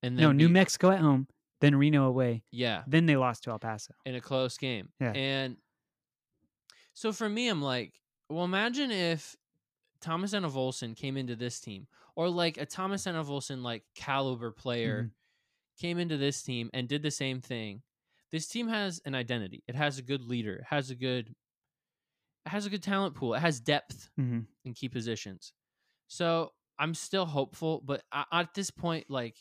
[0.03, 1.29] and No, New Mexico at home,
[1.63, 2.45] then Reno away.
[2.51, 3.95] Yeah, Then they lost to El Paso.
[4.05, 4.91] in a close game.
[5.01, 5.13] Yeah.
[5.13, 5.57] And
[6.95, 7.95] so for me, I'm like,
[8.29, 9.35] well, imagine if
[10.01, 15.11] Thomas Enevoldsen came into this team, or like a Thomas Enevoldsen like caliber player Mhm.
[15.79, 17.83] came into this team and did the same thing.
[18.31, 19.63] This team has an identity.
[19.67, 20.57] It has a good leader.
[20.57, 21.35] It has a good
[22.45, 23.35] it has a good talent pool.
[23.35, 25.53] It has depth hmm in key positions.
[26.09, 29.37] So I'm still hopeful, but a- at this point, like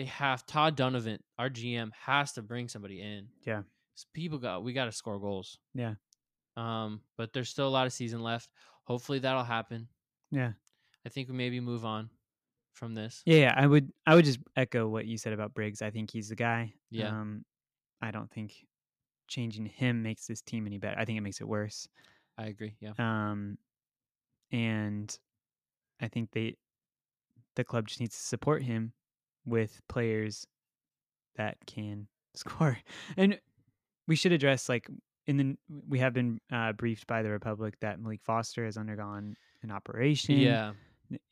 [0.00, 3.26] they have Todd Donovan, our GM, has to bring somebody in.
[3.44, 3.62] Yeah.
[4.14, 5.58] people got we got to score goals.
[5.74, 5.96] Yeah.
[6.56, 8.48] Um, but there's still a lot of season left.
[8.84, 9.88] Hopefully that'll happen.
[10.30, 10.52] Yeah.
[11.04, 12.08] I think we maybe move on
[12.72, 13.22] from this.
[13.26, 15.82] Yeah, yeah, I would I would just echo what you said about Briggs.
[15.82, 16.72] I think he's the guy.
[16.90, 17.08] Yeah.
[17.08, 17.44] Um,
[18.00, 18.54] I don't think
[19.28, 20.98] changing him makes this team any better.
[20.98, 21.86] I think it makes it worse.
[22.38, 22.74] I agree.
[22.80, 22.92] Yeah.
[22.98, 23.58] Um,
[24.50, 25.14] and
[26.00, 26.56] I think they
[27.56, 28.94] the club just needs to support him
[29.44, 30.46] with players
[31.36, 32.78] that can score.
[33.16, 33.38] And
[34.08, 34.88] we should address like
[35.26, 35.56] in the
[35.88, 40.38] we have been uh, briefed by the Republic that Maalique Foster has undergone an operation.
[40.38, 40.72] Yeah.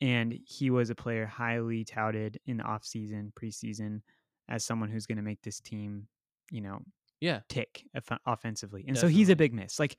[0.01, 4.01] and he was a player highly touted in the offseason, preseason,
[4.49, 6.07] as someone who's going to make this team,
[6.51, 6.79] you know,
[7.21, 7.39] Yeah.
[7.49, 8.85] tick off- offensively.
[8.87, 9.79] And so he's a big miss.
[9.79, 9.97] Like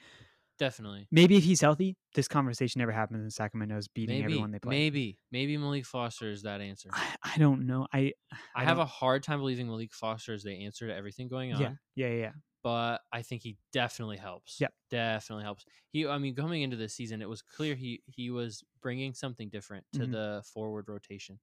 [0.60, 1.08] Definitely.
[1.10, 4.24] maybe if he's healthy, this conversation never happens in Sacramento's beating Maybe.
[4.26, 4.70] everyone they play.
[4.76, 5.18] Maybe.
[5.32, 6.90] Maybe Maalique Foster is that answer.
[6.92, 7.86] I, I don't know.
[7.92, 8.12] I
[8.54, 11.52] I, I have a hard time believing Maalique Foster is the answer to everything going
[11.54, 11.60] on.
[11.62, 12.30] yeah, yeah, yeah, yeah.
[12.62, 14.60] but I think he definitely helps.
[14.60, 14.72] Yep.
[14.90, 15.64] definitely helps.
[15.92, 19.48] He, I mean, coming into this season, it was clear he he was bringing something
[19.48, 20.12] different to Mhm.
[20.12, 21.40] the forward rotation.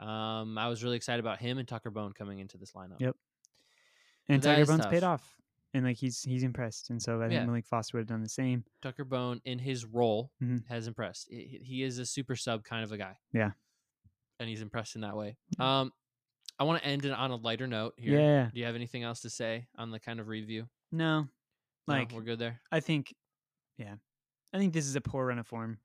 [0.00, 3.00] Um, I was really excited about him and Tucker Bone coming into this lineup.
[3.00, 3.16] Yep.
[4.28, 5.36] And Tucker Bone's paid off,
[5.76, 6.90] and like he's he's impressed.
[6.90, 7.46] And so I think Yeah.
[7.46, 8.64] Malik Foster would have done the same.
[8.82, 10.66] Tucker Bone in his role Mhm.
[10.68, 11.28] has impressed.
[11.30, 13.18] He he is a super sub kind of a guy.
[13.32, 13.52] Yeah.
[14.38, 15.34] and he's impressed in that way.
[15.58, 15.90] Um,
[16.58, 18.20] I want to end it on a lighter note here.
[18.20, 18.50] Yeah.
[18.52, 20.68] Do you have anything else to say on the kind of review?
[20.92, 21.28] No, No?
[21.86, 22.60] like we're good there.
[22.70, 23.14] I think,
[23.78, 23.96] yeah,
[24.52, 25.78] I think this is a poor run of form.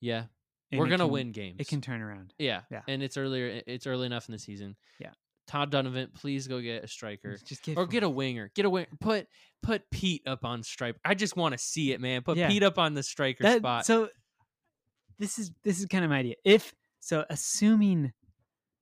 [0.00, 0.24] Yeah,
[0.70, 1.56] and we're it gonna can- win games.
[1.60, 2.32] It can turn around.
[2.38, 2.62] Yeah.
[2.70, 2.80] Yeah.
[2.88, 4.76] And it's earlier it's early enough in the season.
[4.98, 5.12] Yeah.
[5.50, 7.36] Todd Donovan, please go get a striker.
[7.64, 8.52] Get Or get a winger.
[8.54, 9.26] Get a wing put
[9.64, 11.00] put Pete up on striker.
[11.04, 12.22] I just want to see it, man.
[12.22, 12.46] Put Yeah.
[12.46, 13.84] Pete up on the striker that, spot.
[13.84, 14.10] So
[15.18, 16.36] this is this is kind of my idea.
[16.44, 18.12] If so, assuming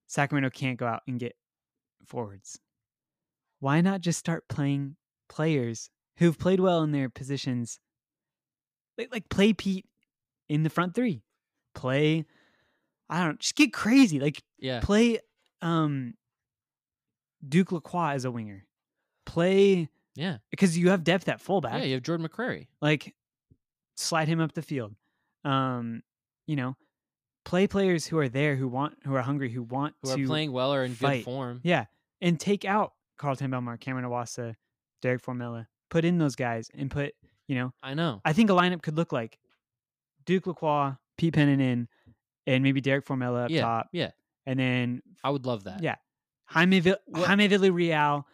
[0.08, 1.36] Sacramento can't go out and get
[2.04, 2.60] forwards,
[3.60, 4.96] why not just start playing
[5.30, 7.80] players who've played well in their positions
[8.98, 9.86] like, like play Pete
[10.50, 11.22] in the front three.
[11.74, 12.26] Play,
[13.08, 14.20] I don't know, just get crazy.
[14.20, 14.80] Like Yeah.
[14.80, 15.20] play
[15.62, 16.12] um
[17.46, 18.64] Duke Lacroix as a winger.
[19.26, 20.38] Play Yeah.
[20.50, 21.80] because you have depth at fullback.
[21.80, 21.84] Yeah.
[21.84, 22.66] You have Jordan McCrary.
[22.80, 23.14] like
[23.96, 24.94] slide him up the field.
[25.44, 26.02] Um,
[26.46, 26.76] you know,
[27.44, 30.26] play players who are there, who want, who are hungry, who want Who to are
[30.26, 31.18] playing well or in fight.
[31.18, 31.60] good form.
[31.64, 31.86] Yeah,
[32.20, 34.54] and take out Kharlton Belmar, Cameron Iwasa,
[35.02, 35.66] Derek Formella.
[35.90, 37.14] Put in those guys and put,
[37.46, 38.20] you know, I know.
[38.24, 39.38] I think a lineup could look like
[40.26, 41.86] Duke Lacroix, Pete Pennanen,
[42.46, 43.62] and maybe Derek Formella up Yeah.
[43.62, 44.10] top, Yeah.
[44.46, 45.82] and then I would love that.
[45.82, 45.96] yeah,
[46.48, 48.24] Jaime Vill- Jaime Villarreal,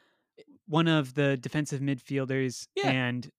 [0.66, 2.90] one of the defensive midfielders, Yeah.
[2.90, 3.30] and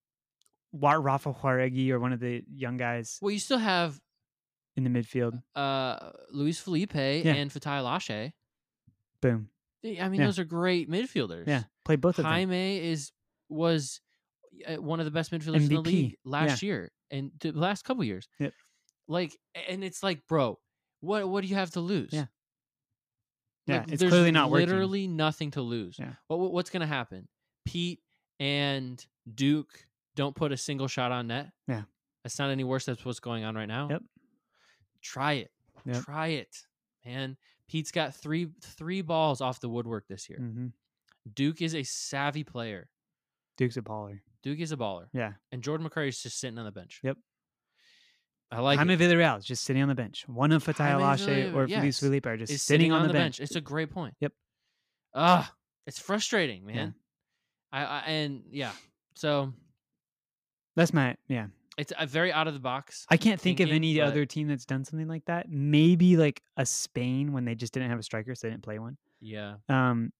[0.73, 3.99] Rafa Jauregui or one of the young guys Well, you still have
[4.75, 5.41] in the midfield.
[5.55, 8.33] uh, Luis Felipe and Fatai Alashe.
[9.21, 9.49] Boom.
[9.83, 10.25] I mean, Yeah.
[10.25, 11.47] those are great midfielders.
[11.47, 12.31] Yeah, play both of them.
[12.31, 13.11] Jaime is
[13.49, 14.01] was
[14.67, 18.03] uh, one of the best midfielders in the league last year and the last couple
[18.03, 18.27] years.
[18.39, 18.53] Yep.
[19.07, 19.37] Like,
[19.69, 20.59] and it's like, bro,
[21.01, 22.09] what what do you have to lose?
[22.11, 22.25] Yeah.
[23.67, 24.67] Yeah, Like, it's there's clearly not working.
[24.69, 25.97] Literally nothing to lose.
[25.99, 26.13] Yeah.
[26.27, 27.27] What what- what's gonna happen?
[27.65, 27.99] Pete
[28.39, 31.51] and Duke don't put a single shot on net.
[31.67, 31.83] Yeah.
[32.23, 32.85] That's not any worse.
[32.85, 33.89] That's what's going on right now.
[33.89, 34.03] Yep.
[35.01, 35.51] Try it.
[35.85, 36.03] Yep.
[36.03, 36.55] Try it,
[37.05, 37.37] man.
[37.67, 40.39] Pete's got three three balls off the woodwork this year.
[40.39, 40.67] hmm
[41.33, 42.87] Duke is a savvy player.
[43.57, 44.19] Duke's a baller.
[44.43, 45.07] Duke is a baller.
[45.11, 45.33] Yeah.
[45.51, 46.99] And Jordan McCrary is just sitting on the bench.
[47.03, 47.17] Yep.
[48.51, 48.99] I like Jaime it.
[48.99, 50.27] Villarreal is just sitting on the bench.
[50.27, 53.13] One of Fatah Jaime Lashe or Villarreal, Luis Felipe are just Is sitting, on, the
[53.13, 53.39] bench.
[53.39, 54.13] It's a great point.
[54.19, 54.33] Yep.
[55.13, 55.51] Ah,
[55.87, 56.75] it's frustrating, Yeah.
[56.75, 56.95] man.
[57.71, 58.71] I, I and yeah.
[59.15, 59.53] So
[60.75, 61.47] That's my yeah.
[61.77, 63.05] it's uh, very out of the box.
[63.09, 65.49] I can't think of any but- other team that's done something like that.
[65.49, 68.79] Maybe like a Spain when they just didn't have a striker, so they didn't play
[68.79, 68.97] one.
[69.19, 69.55] Yeah.
[69.69, 70.11] Um,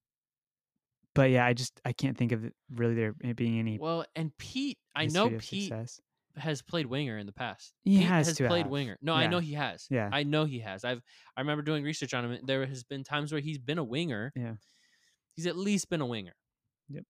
[1.14, 3.78] but yeah, I just I can't think of really there being any.
[3.78, 6.02] Well, and Pete, I know Pete success.
[6.38, 7.74] Has played winger in the past.
[7.84, 8.72] He Pete has has played have.
[8.72, 8.98] winger.
[9.02, 9.88] No, I know he has.
[9.90, 10.10] Yeah.
[10.12, 10.84] I know he has.
[10.84, 11.02] I've
[11.36, 12.40] I remember doing research on him.
[12.46, 14.32] There has been times where he's been a winger.
[14.36, 14.54] Yeah.
[15.36, 16.34] He's at least been a winger.
[16.90, 17.04] Yep.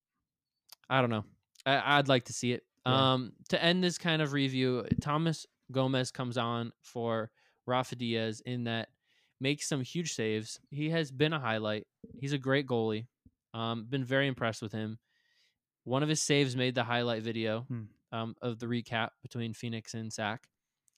[0.90, 1.26] I don't know.
[1.66, 2.64] I, I'd like to see it.
[2.86, 3.14] Yeah.
[3.14, 7.32] Um, to end this kind of review, Thomas Gomez comes on for
[7.66, 8.90] Rafa Diaz in that
[9.42, 10.60] makes some huge saves.
[10.70, 11.88] He has been a highlight.
[12.20, 13.08] He's a great goalie.
[13.54, 15.00] Um, been very impressed with him.
[15.84, 17.84] One of his saves made the highlight video Hmm.
[18.16, 20.44] Um, of the recap between Phoenix and Sac.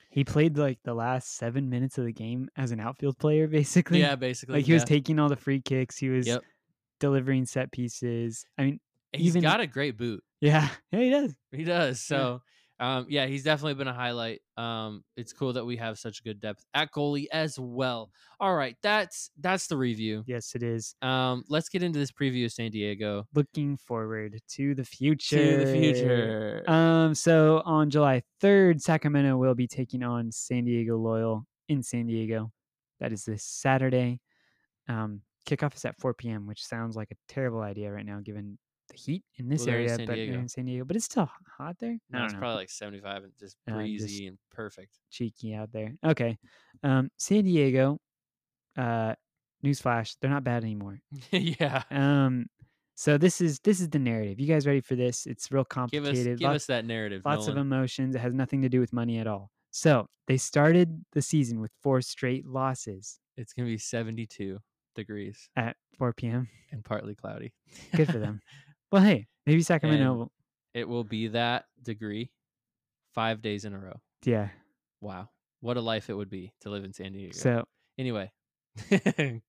[0.09, 3.99] He played like the last seven minutes of the game as an outfield player, basically.
[3.99, 4.55] Yeah, basically.
[4.55, 5.97] like he was taking all the free kicks.
[5.97, 6.43] He was Yep.
[6.99, 8.45] delivering set pieces.
[8.57, 8.79] I mean,
[9.13, 10.23] He's even- got a great boot.
[10.41, 11.35] yeah, yeah, he does.
[11.51, 12.01] He does.
[12.01, 12.41] So,
[12.79, 14.41] um, yeah, he's definitely been a highlight.
[14.55, 18.11] Um, it's cool that we have such good depth at goalie as well.
[18.39, 20.23] All right, that's that's the review.
[20.27, 20.95] Yes, it is.
[21.01, 25.37] Um, let's get into this preview of San Diego Looking forward to the future.
[25.37, 26.63] to the future.
[26.67, 32.05] Um, so on July 3rd, Sacramento will be taking on San Diego Loyal in San
[32.05, 32.51] Diego.
[32.99, 34.21] That is this Saturday.
[34.87, 38.57] Um, kickoff is at 4 p.m., which sounds like a terrible idea right now given
[39.05, 40.85] heat in this Well, area, but in San Diego.
[40.85, 41.97] But it's still hot there.
[42.09, 42.39] No, it's know.
[42.39, 44.97] probably like seventy-five and just Uh, just- breezy and perfect.
[45.09, 45.93] cheeky out there.
[46.05, 46.37] Okay.
[46.83, 47.99] Um, San Diego,
[48.77, 49.15] uh,
[49.63, 50.99] newsflash, they're not bad anymore.
[51.31, 52.45] yeah, Um,
[52.95, 54.39] so this is this is the narrative.
[54.39, 55.25] You guys ready for this?
[55.25, 56.39] It's real give us complicated.
[56.39, 57.21] give lots us that narrative.
[57.25, 58.15] lots of emotions.
[58.15, 59.51] It has nothing to do with money at all.
[59.71, 64.59] So they started the season with four straight losses It's gonna be seventy-two
[64.95, 66.49] degrees at 4 p.m.
[66.71, 67.53] and partly cloudy.
[67.95, 68.41] Good for them.
[68.91, 70.21] well, hey, maybe Sacramento.
[70.21, 70.29] And
[70.73, 72.31] it will be that degree
[73.13, 73.99] five days in a row.
[74.23, 74.49] yeah.
[75.01, 75.29] Wow,
[75.61, 77.37] what a life it would be to live in San Diego.
[77.37, 77.65] So
[77.99, 78.31] Anyway,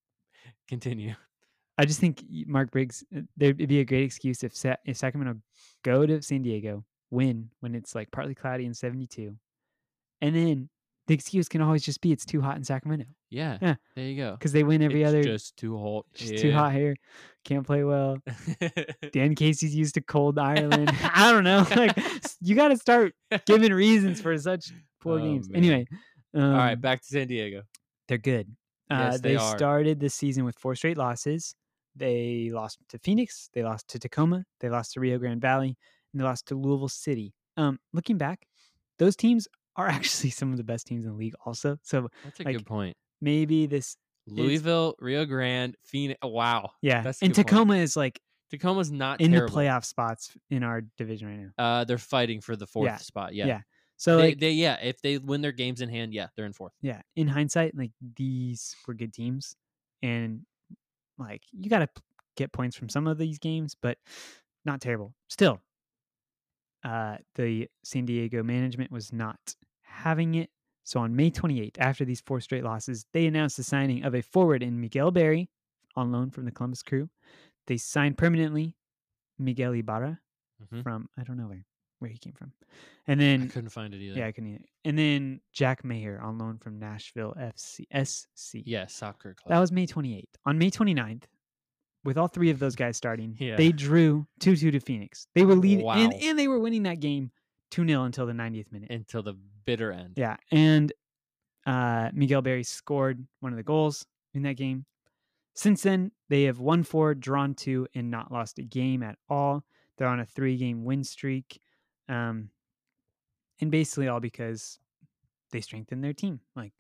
[0.69, 1.15] continue.
[1.77, 3.05] I just think Mark Briggs.
[3.17, 5.41] uh, There'd be a great excuse if Sa- if Sacramento
[5.85, 9.37] go to San Diego, win when it's like partly cloudy and 72,
[10.21, 10.69] and then
[11.09, 13.75] the excuse can always just be it's too hot in Sacramento Yeah, Yeah.
[13.97, 14.33] there you go.
[14.33, 15.23] because they win every it's other.
[15.25, 16.07] just too hot.
[16.15, 16.95] just too hot here.
[17.45, 18.19] Can't play well.
[19.13, 20.91] Dan Casey's used to cold Ireland.
[21.15, 21.67] I don't know.
[21.75, 21.97] Like
[22.41, 23.15] you got to start
[23.47, 25.49] giving reasons for such poor Oh, games.
[25.49, 25.57] man.
[25.65, 25.87] Anyway,
[26.35, 27.63] um, All right, back to San Diego.
[28.07, 28.49] they're good.
[28.91, 29.57] Uh, Yes, they are.
[29.57, 31.55] started the season with four straight losses.
[31.97, 33.51] They lost to Phoenix.
[33.55, 34.45] They lost to Tacoma.
[34.61, 35.77] They lost to Rio Grande Valley,
[36.13, 37.35] and they lost to Louisville City.
[37.57, 38.47] Um, looking back,
[38.99, 39.49] those teams
[39.79, 41.35] are actually some of the best teams in the league.
[41.47, 42.97] Also, so That's a like, good point.
[43.23, 46.19] maybe this, Louisville, Rio Grande, Phoenix.
[46.23, 47.49] Wow, yeah, That's and good point.
[47.49, 48.21] Tacoma is like
[48.51, 49.55] Tacoma's not in terrible.
[49.55, 51.65] the playoff spots in our division right now.
[51.65, 53.35] Uh, they're fighting for the fourth Yeah, spot.
[53.35, 53.47] Yeah.
[53.47, 53.61] yeah.
[53.97, 56.53] So They, like, they yeah, if they win their games in hand, yeah, they're in
[56.53, 56.73] fourth.
[56.83, 59.57] yeah, in hindsight, like these were good teams,
[60.03, 60.43] and
[61.19, 61.89] like you got to
[62.37, 63.99] get points from some of these games, but
[64.65, 65.15] not terrible.
[65.29, 65.61] Still,
[66.85, 69.39] uh, the San Diego management was not
[69.89, 70.51] having it.
[70.85, 74.23] So on May 28th, after these four straight losses, they announced the signing of a
[74.23, 75.51] forward in Miguel Berry
[75.97, 77.11] on loan from the Columbus Crew.
[77.67, 78.75] They signed permanently
[79.39, 80.19] Miguel Ibarra
[80.63, 80.83] Mhm.
[80.83, 81.65] from I don't know where
[82.01, 82.53] where he came from,
[83.09, 84.19] and I then couldn't find it either.
[84.21, 84.65] yeah, I couldn't either.
[84.85, 88.63] And then Jack Mayer on loan from Nashville FC SC.
[88.65, 89.51] Yeah, soccer club.
[89.51, 90.37] That was May 28th.
[90.47, 91.25] On May 29th,
[92.05, 93.57] with all three of those guys starting, Yeah.
[93.57, 95.27] they drew 2 2 to Phoenix.
[95.35, 97.33] They were leading, and, and they were winning that game
[97.71, 98.91] 2 0 until the 90th minute.
[98.91, 100.15] until the bitter end.
[100.17, 100.37] yeah.
[100.51, 100.93] And
[101.67, 104.87] uh, Miguel Berry scored one of the goals in that game.
[105.55, 109.65] Since then, they have won four, drawn two, and not lost a game at all.
[109.97, 111.61] They're on a three game win streak.
[112.09, 112.51] Um,
[113.61, 114.79] and basically all because
[115.51, 116.41] they strengthened their team.
[116.55, 116.73] Like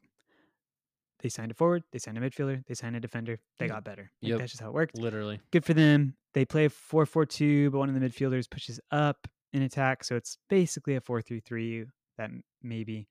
[1.20, 4.10] they signed a forward, they signed a midfielder, they signed a defender, they got better.
[4.22, 4.38] Like, Yep.
[4.38, 4.96] That's just how it worked.
[4.96, 5.40] Literally.
[5.50, 6.14] Good for them.
[6.34, 10.04] They play 4 4 2, but one of the midfielders pushes up in attack.
[10.04, 11.84] So it's basically a 4 3 3
[12.18, 12.30] that
[12.62, 13.08] maybe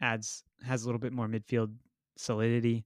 [0.00, 1.74] adds, has a little bit more midfield
[2.16, 2.84] solidity.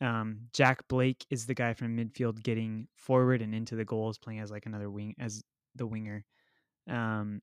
[0.00, 4.40] Um, Jack Blake is the guy from midfield getting forward and into the goals, playing
[4.40, 5.42] as like another wing, as
[5.76, 6.24] the winger.
[6.90, 7.40] Um,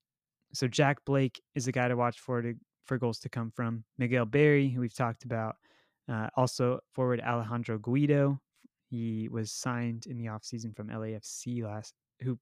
[0.53, 2.53] so Jack Blake is the guy to watch for to
[2.86, 3.84] for goals to come from.
[3.97, 5.55] Miguel Berry, who we've talked about,
[6.12, 8.39] uh, also forward Alejandro Guido.
[8.89, 12.38] He was signed in the offseason from LAFC last who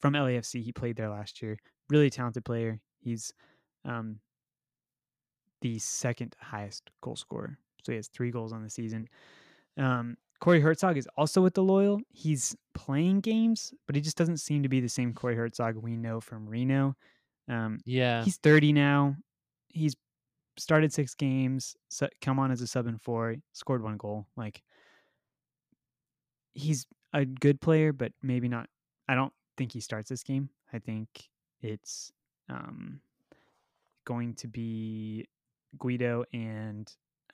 [0.00, 0.62] from LAFC.
[0.62, 1.58] He played there last year.
[1.88, 2.80] Really talented player.
[3.00, 3.32] He's
[3.84, 4.20] um,
[5.60, 7.58] the second highest goal scorer.
[7.84, 9.08] So he has three goals on the season.
[9.76, 12.00] Um, Corey Hertzog is also with the Loyal.
[12.10, 15.96] He's playing games, but he just doesn't seem to be the same Corey Hertzog we
[15.96, 16.94] know from Reno.
[17.48, 18.24] Um, Yeah.
[18.24, 19.16] he's 30 now.
[19.68, 19.94] He's
[20.56, 21.76] started six games,
[22.20, 24.26] come on as a sub in four, scored one goal.
[24.36, 24.62] Like
[26.54, 28.68] he's a good player, but maybe not.
[29.08, 30.48] I don't think he starts this game.
[30.72, 31.28] I think
[31.60, 32.10] it's
[32.48, 32.98] um,
[34.06, 35.28] going to be
[35.78, 36.90] Guido and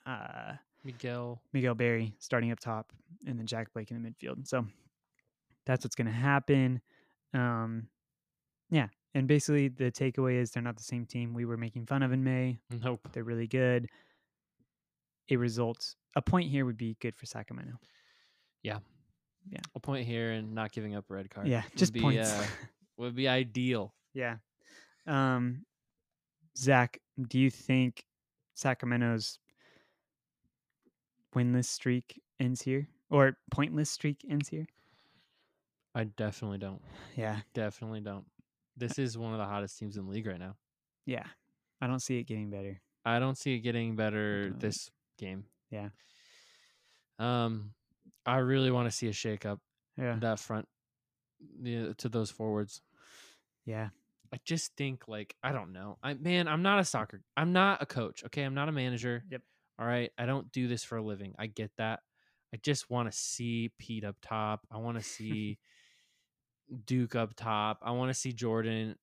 [0.07, 1.41] uh, Miguel.
[1.53, 2.93] Miguel Berry starting up top,
[3.29, 4.49] and then Jack Blake in the midfield.
[4.49, 4.67] So
[5.67, 6.81] that's what's going to happen.
[7.33, 7.87] Um,
[8.71, 12.03] yeah, and basically the takeaway is they're not the same team we were making fun
[12.03, 12.59] of in May.
[12.83, 13.09] Nope.
[13.13, 13.87] They're really good.
[15.31, 17.75] A result, a point here would be good for Sacramento.
[19.75, 21.47] A point here and not giving up a red card.
[21.49, 22.33] Yeah, would just be, points.
[22.33, 22.47] Uh,
[22.99, 23.95] would be ideal.
[24.15, 24.37] yeah.
[25.07, 25.65] Um,
[26.59, 28.05] Zach, do you think
[28.55, 29.39] Sacramento's
[31.35, 34.67] winless streak ends here, or pointless streak ends here?
[35.95, 36.83] I definitely don't.
[37.15, 38.25] Yeah, Definitely don't.
[38.77, 40.57] This is one of the hottest teams in the league right now.
[41.07, 41.25] yeah.
[41.81, 42.81] I don't see it getting better.
[43.05, 45.45] I don't see it getting better this game.
[45.71, 45.91] Yeah.
[47.19, 47.73] Um,
[48.27, 49.59] I really want to see a shakeup
[49.97, 50.67] Yeah, that front
[51.99, 52.83] to those forwards.
[53.65, 53.89] yeah,
[54.33, 55.99] I just think like I don't know.
[56.03, 57.23] I man, I'm not a soccer.
[57.37, 58.25] I'm not a coach.
[58.25, 59.25] Okay, I'm not a manager.
[59.31, 59.43] Yep.
[59.79, 60.11] All right.
[60.19, 61.35] I don't do this for a living.
[61.39, 62.01] I get that.
[62.55, 64.67] I just want to see Pete up top.
[64.71, 65.59] I want to see
[66.85, 67.79] Duke up top.
[67.83, 68.97] I want to see Jordan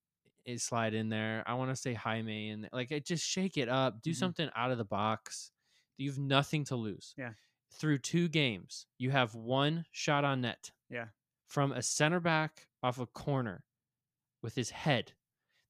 [0.47, 1.43] eh, slide in there.
[1.45, 4.01] I want to say Jaime and like it just shake it up.
[4.01, 4.15] Do Mhm.
[4.15, 5.51] something out of the box.
[5.97, 7.13] You've nothing to lose.
[7.17, 7.34] Yeah.
[7.80, 10.71] Through two games, you have one shot on net.
[10.89, 11.05] Yeah.
[11.47, 13.63] From a center back off a corner
[14.41, 15.13] with his head.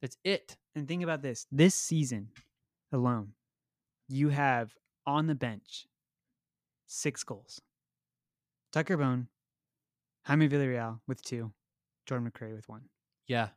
[0.01, 0.57] That's it.
[0.75, 2.29] And think about this: this season
[2.91, 3.33] alone,
[4.07, 4.73] you have
[5.05, 5.87] on the bench
[6.87, 7.61] six goals.
[8.71, 9.27] Tucker Bone,
[10.25, 11.53] Jaime Villarreal with two,
[12.05, 12.83] Jordan McCrary with one.
[13.27, 13.49] Yeah.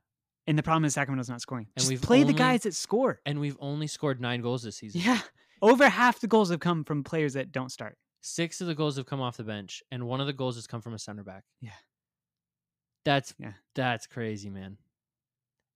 [0.47, 1.67] And the problem is Sacramento's not scoring.
[1.75, 3.21] And Just we've play the guys that score.
[3.27, 5.01] And we've only scored nine goals this season.
[5.01, 5.21] Yeah,
[5.61, 7.99] over half the goals have come from players that don't start.
[8.29, 10.67] Six of the goals have come off the bench, and one of the goals has
[10.67, 11.45] come from a center back.
[11.61, 11.71] Yeah.
[13.05, 13.53] That's Yeah.
[13.77, 14.79] that's crazy, man.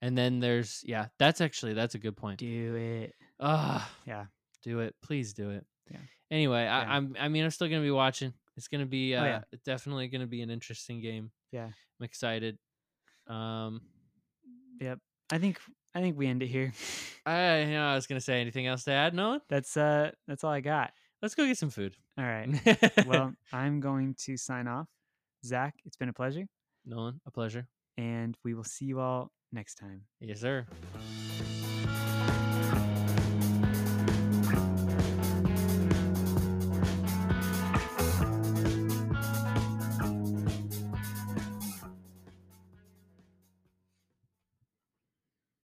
[0.02, 2.40] And then there's yeah, that's actually that's a good point.
[2.40, 3.14] Do it.
[3.38, 4.26] Ah, Yeah.
[4.64, 5.64] do it, please do it.
[5.90, 5.98] Yeah.
[6.32, 6.78] Anyway, Yeah.
[6.80, 8.34] I, I'm I mean I'm still gonna be watching.
[8.56, 9.40] It's gonna be uh, Oh, yeah.
[9.64, 11.30] definitely gonna be an interesting game.
[11.52, 11.66] Yeah.
[11.66, 12.58] I'm excited.
[13.28, 13.80] Um,
[14.80, 14.98] Yep.
[15.30, 15.60] I think
[15.94, 16.72] I think we end it here.
[17.26, 19.40] I you know I was gonna say anything else to add, Nolan.
[19.48, 20.92] That's uh that's all I got.
[21.22, 21.96] Let's go get some food.
[22.18, 22.48] All right.
[23.06, 24.86] Well, I'm going to sign off.
[25.44, 26.46] Zach, it's been a pleasure,
[26.86, 27.66] Nolan, a pleasure.
[27.96, 30.02] and we will see you all next time.
[30.20, 30.66] Yes, sir.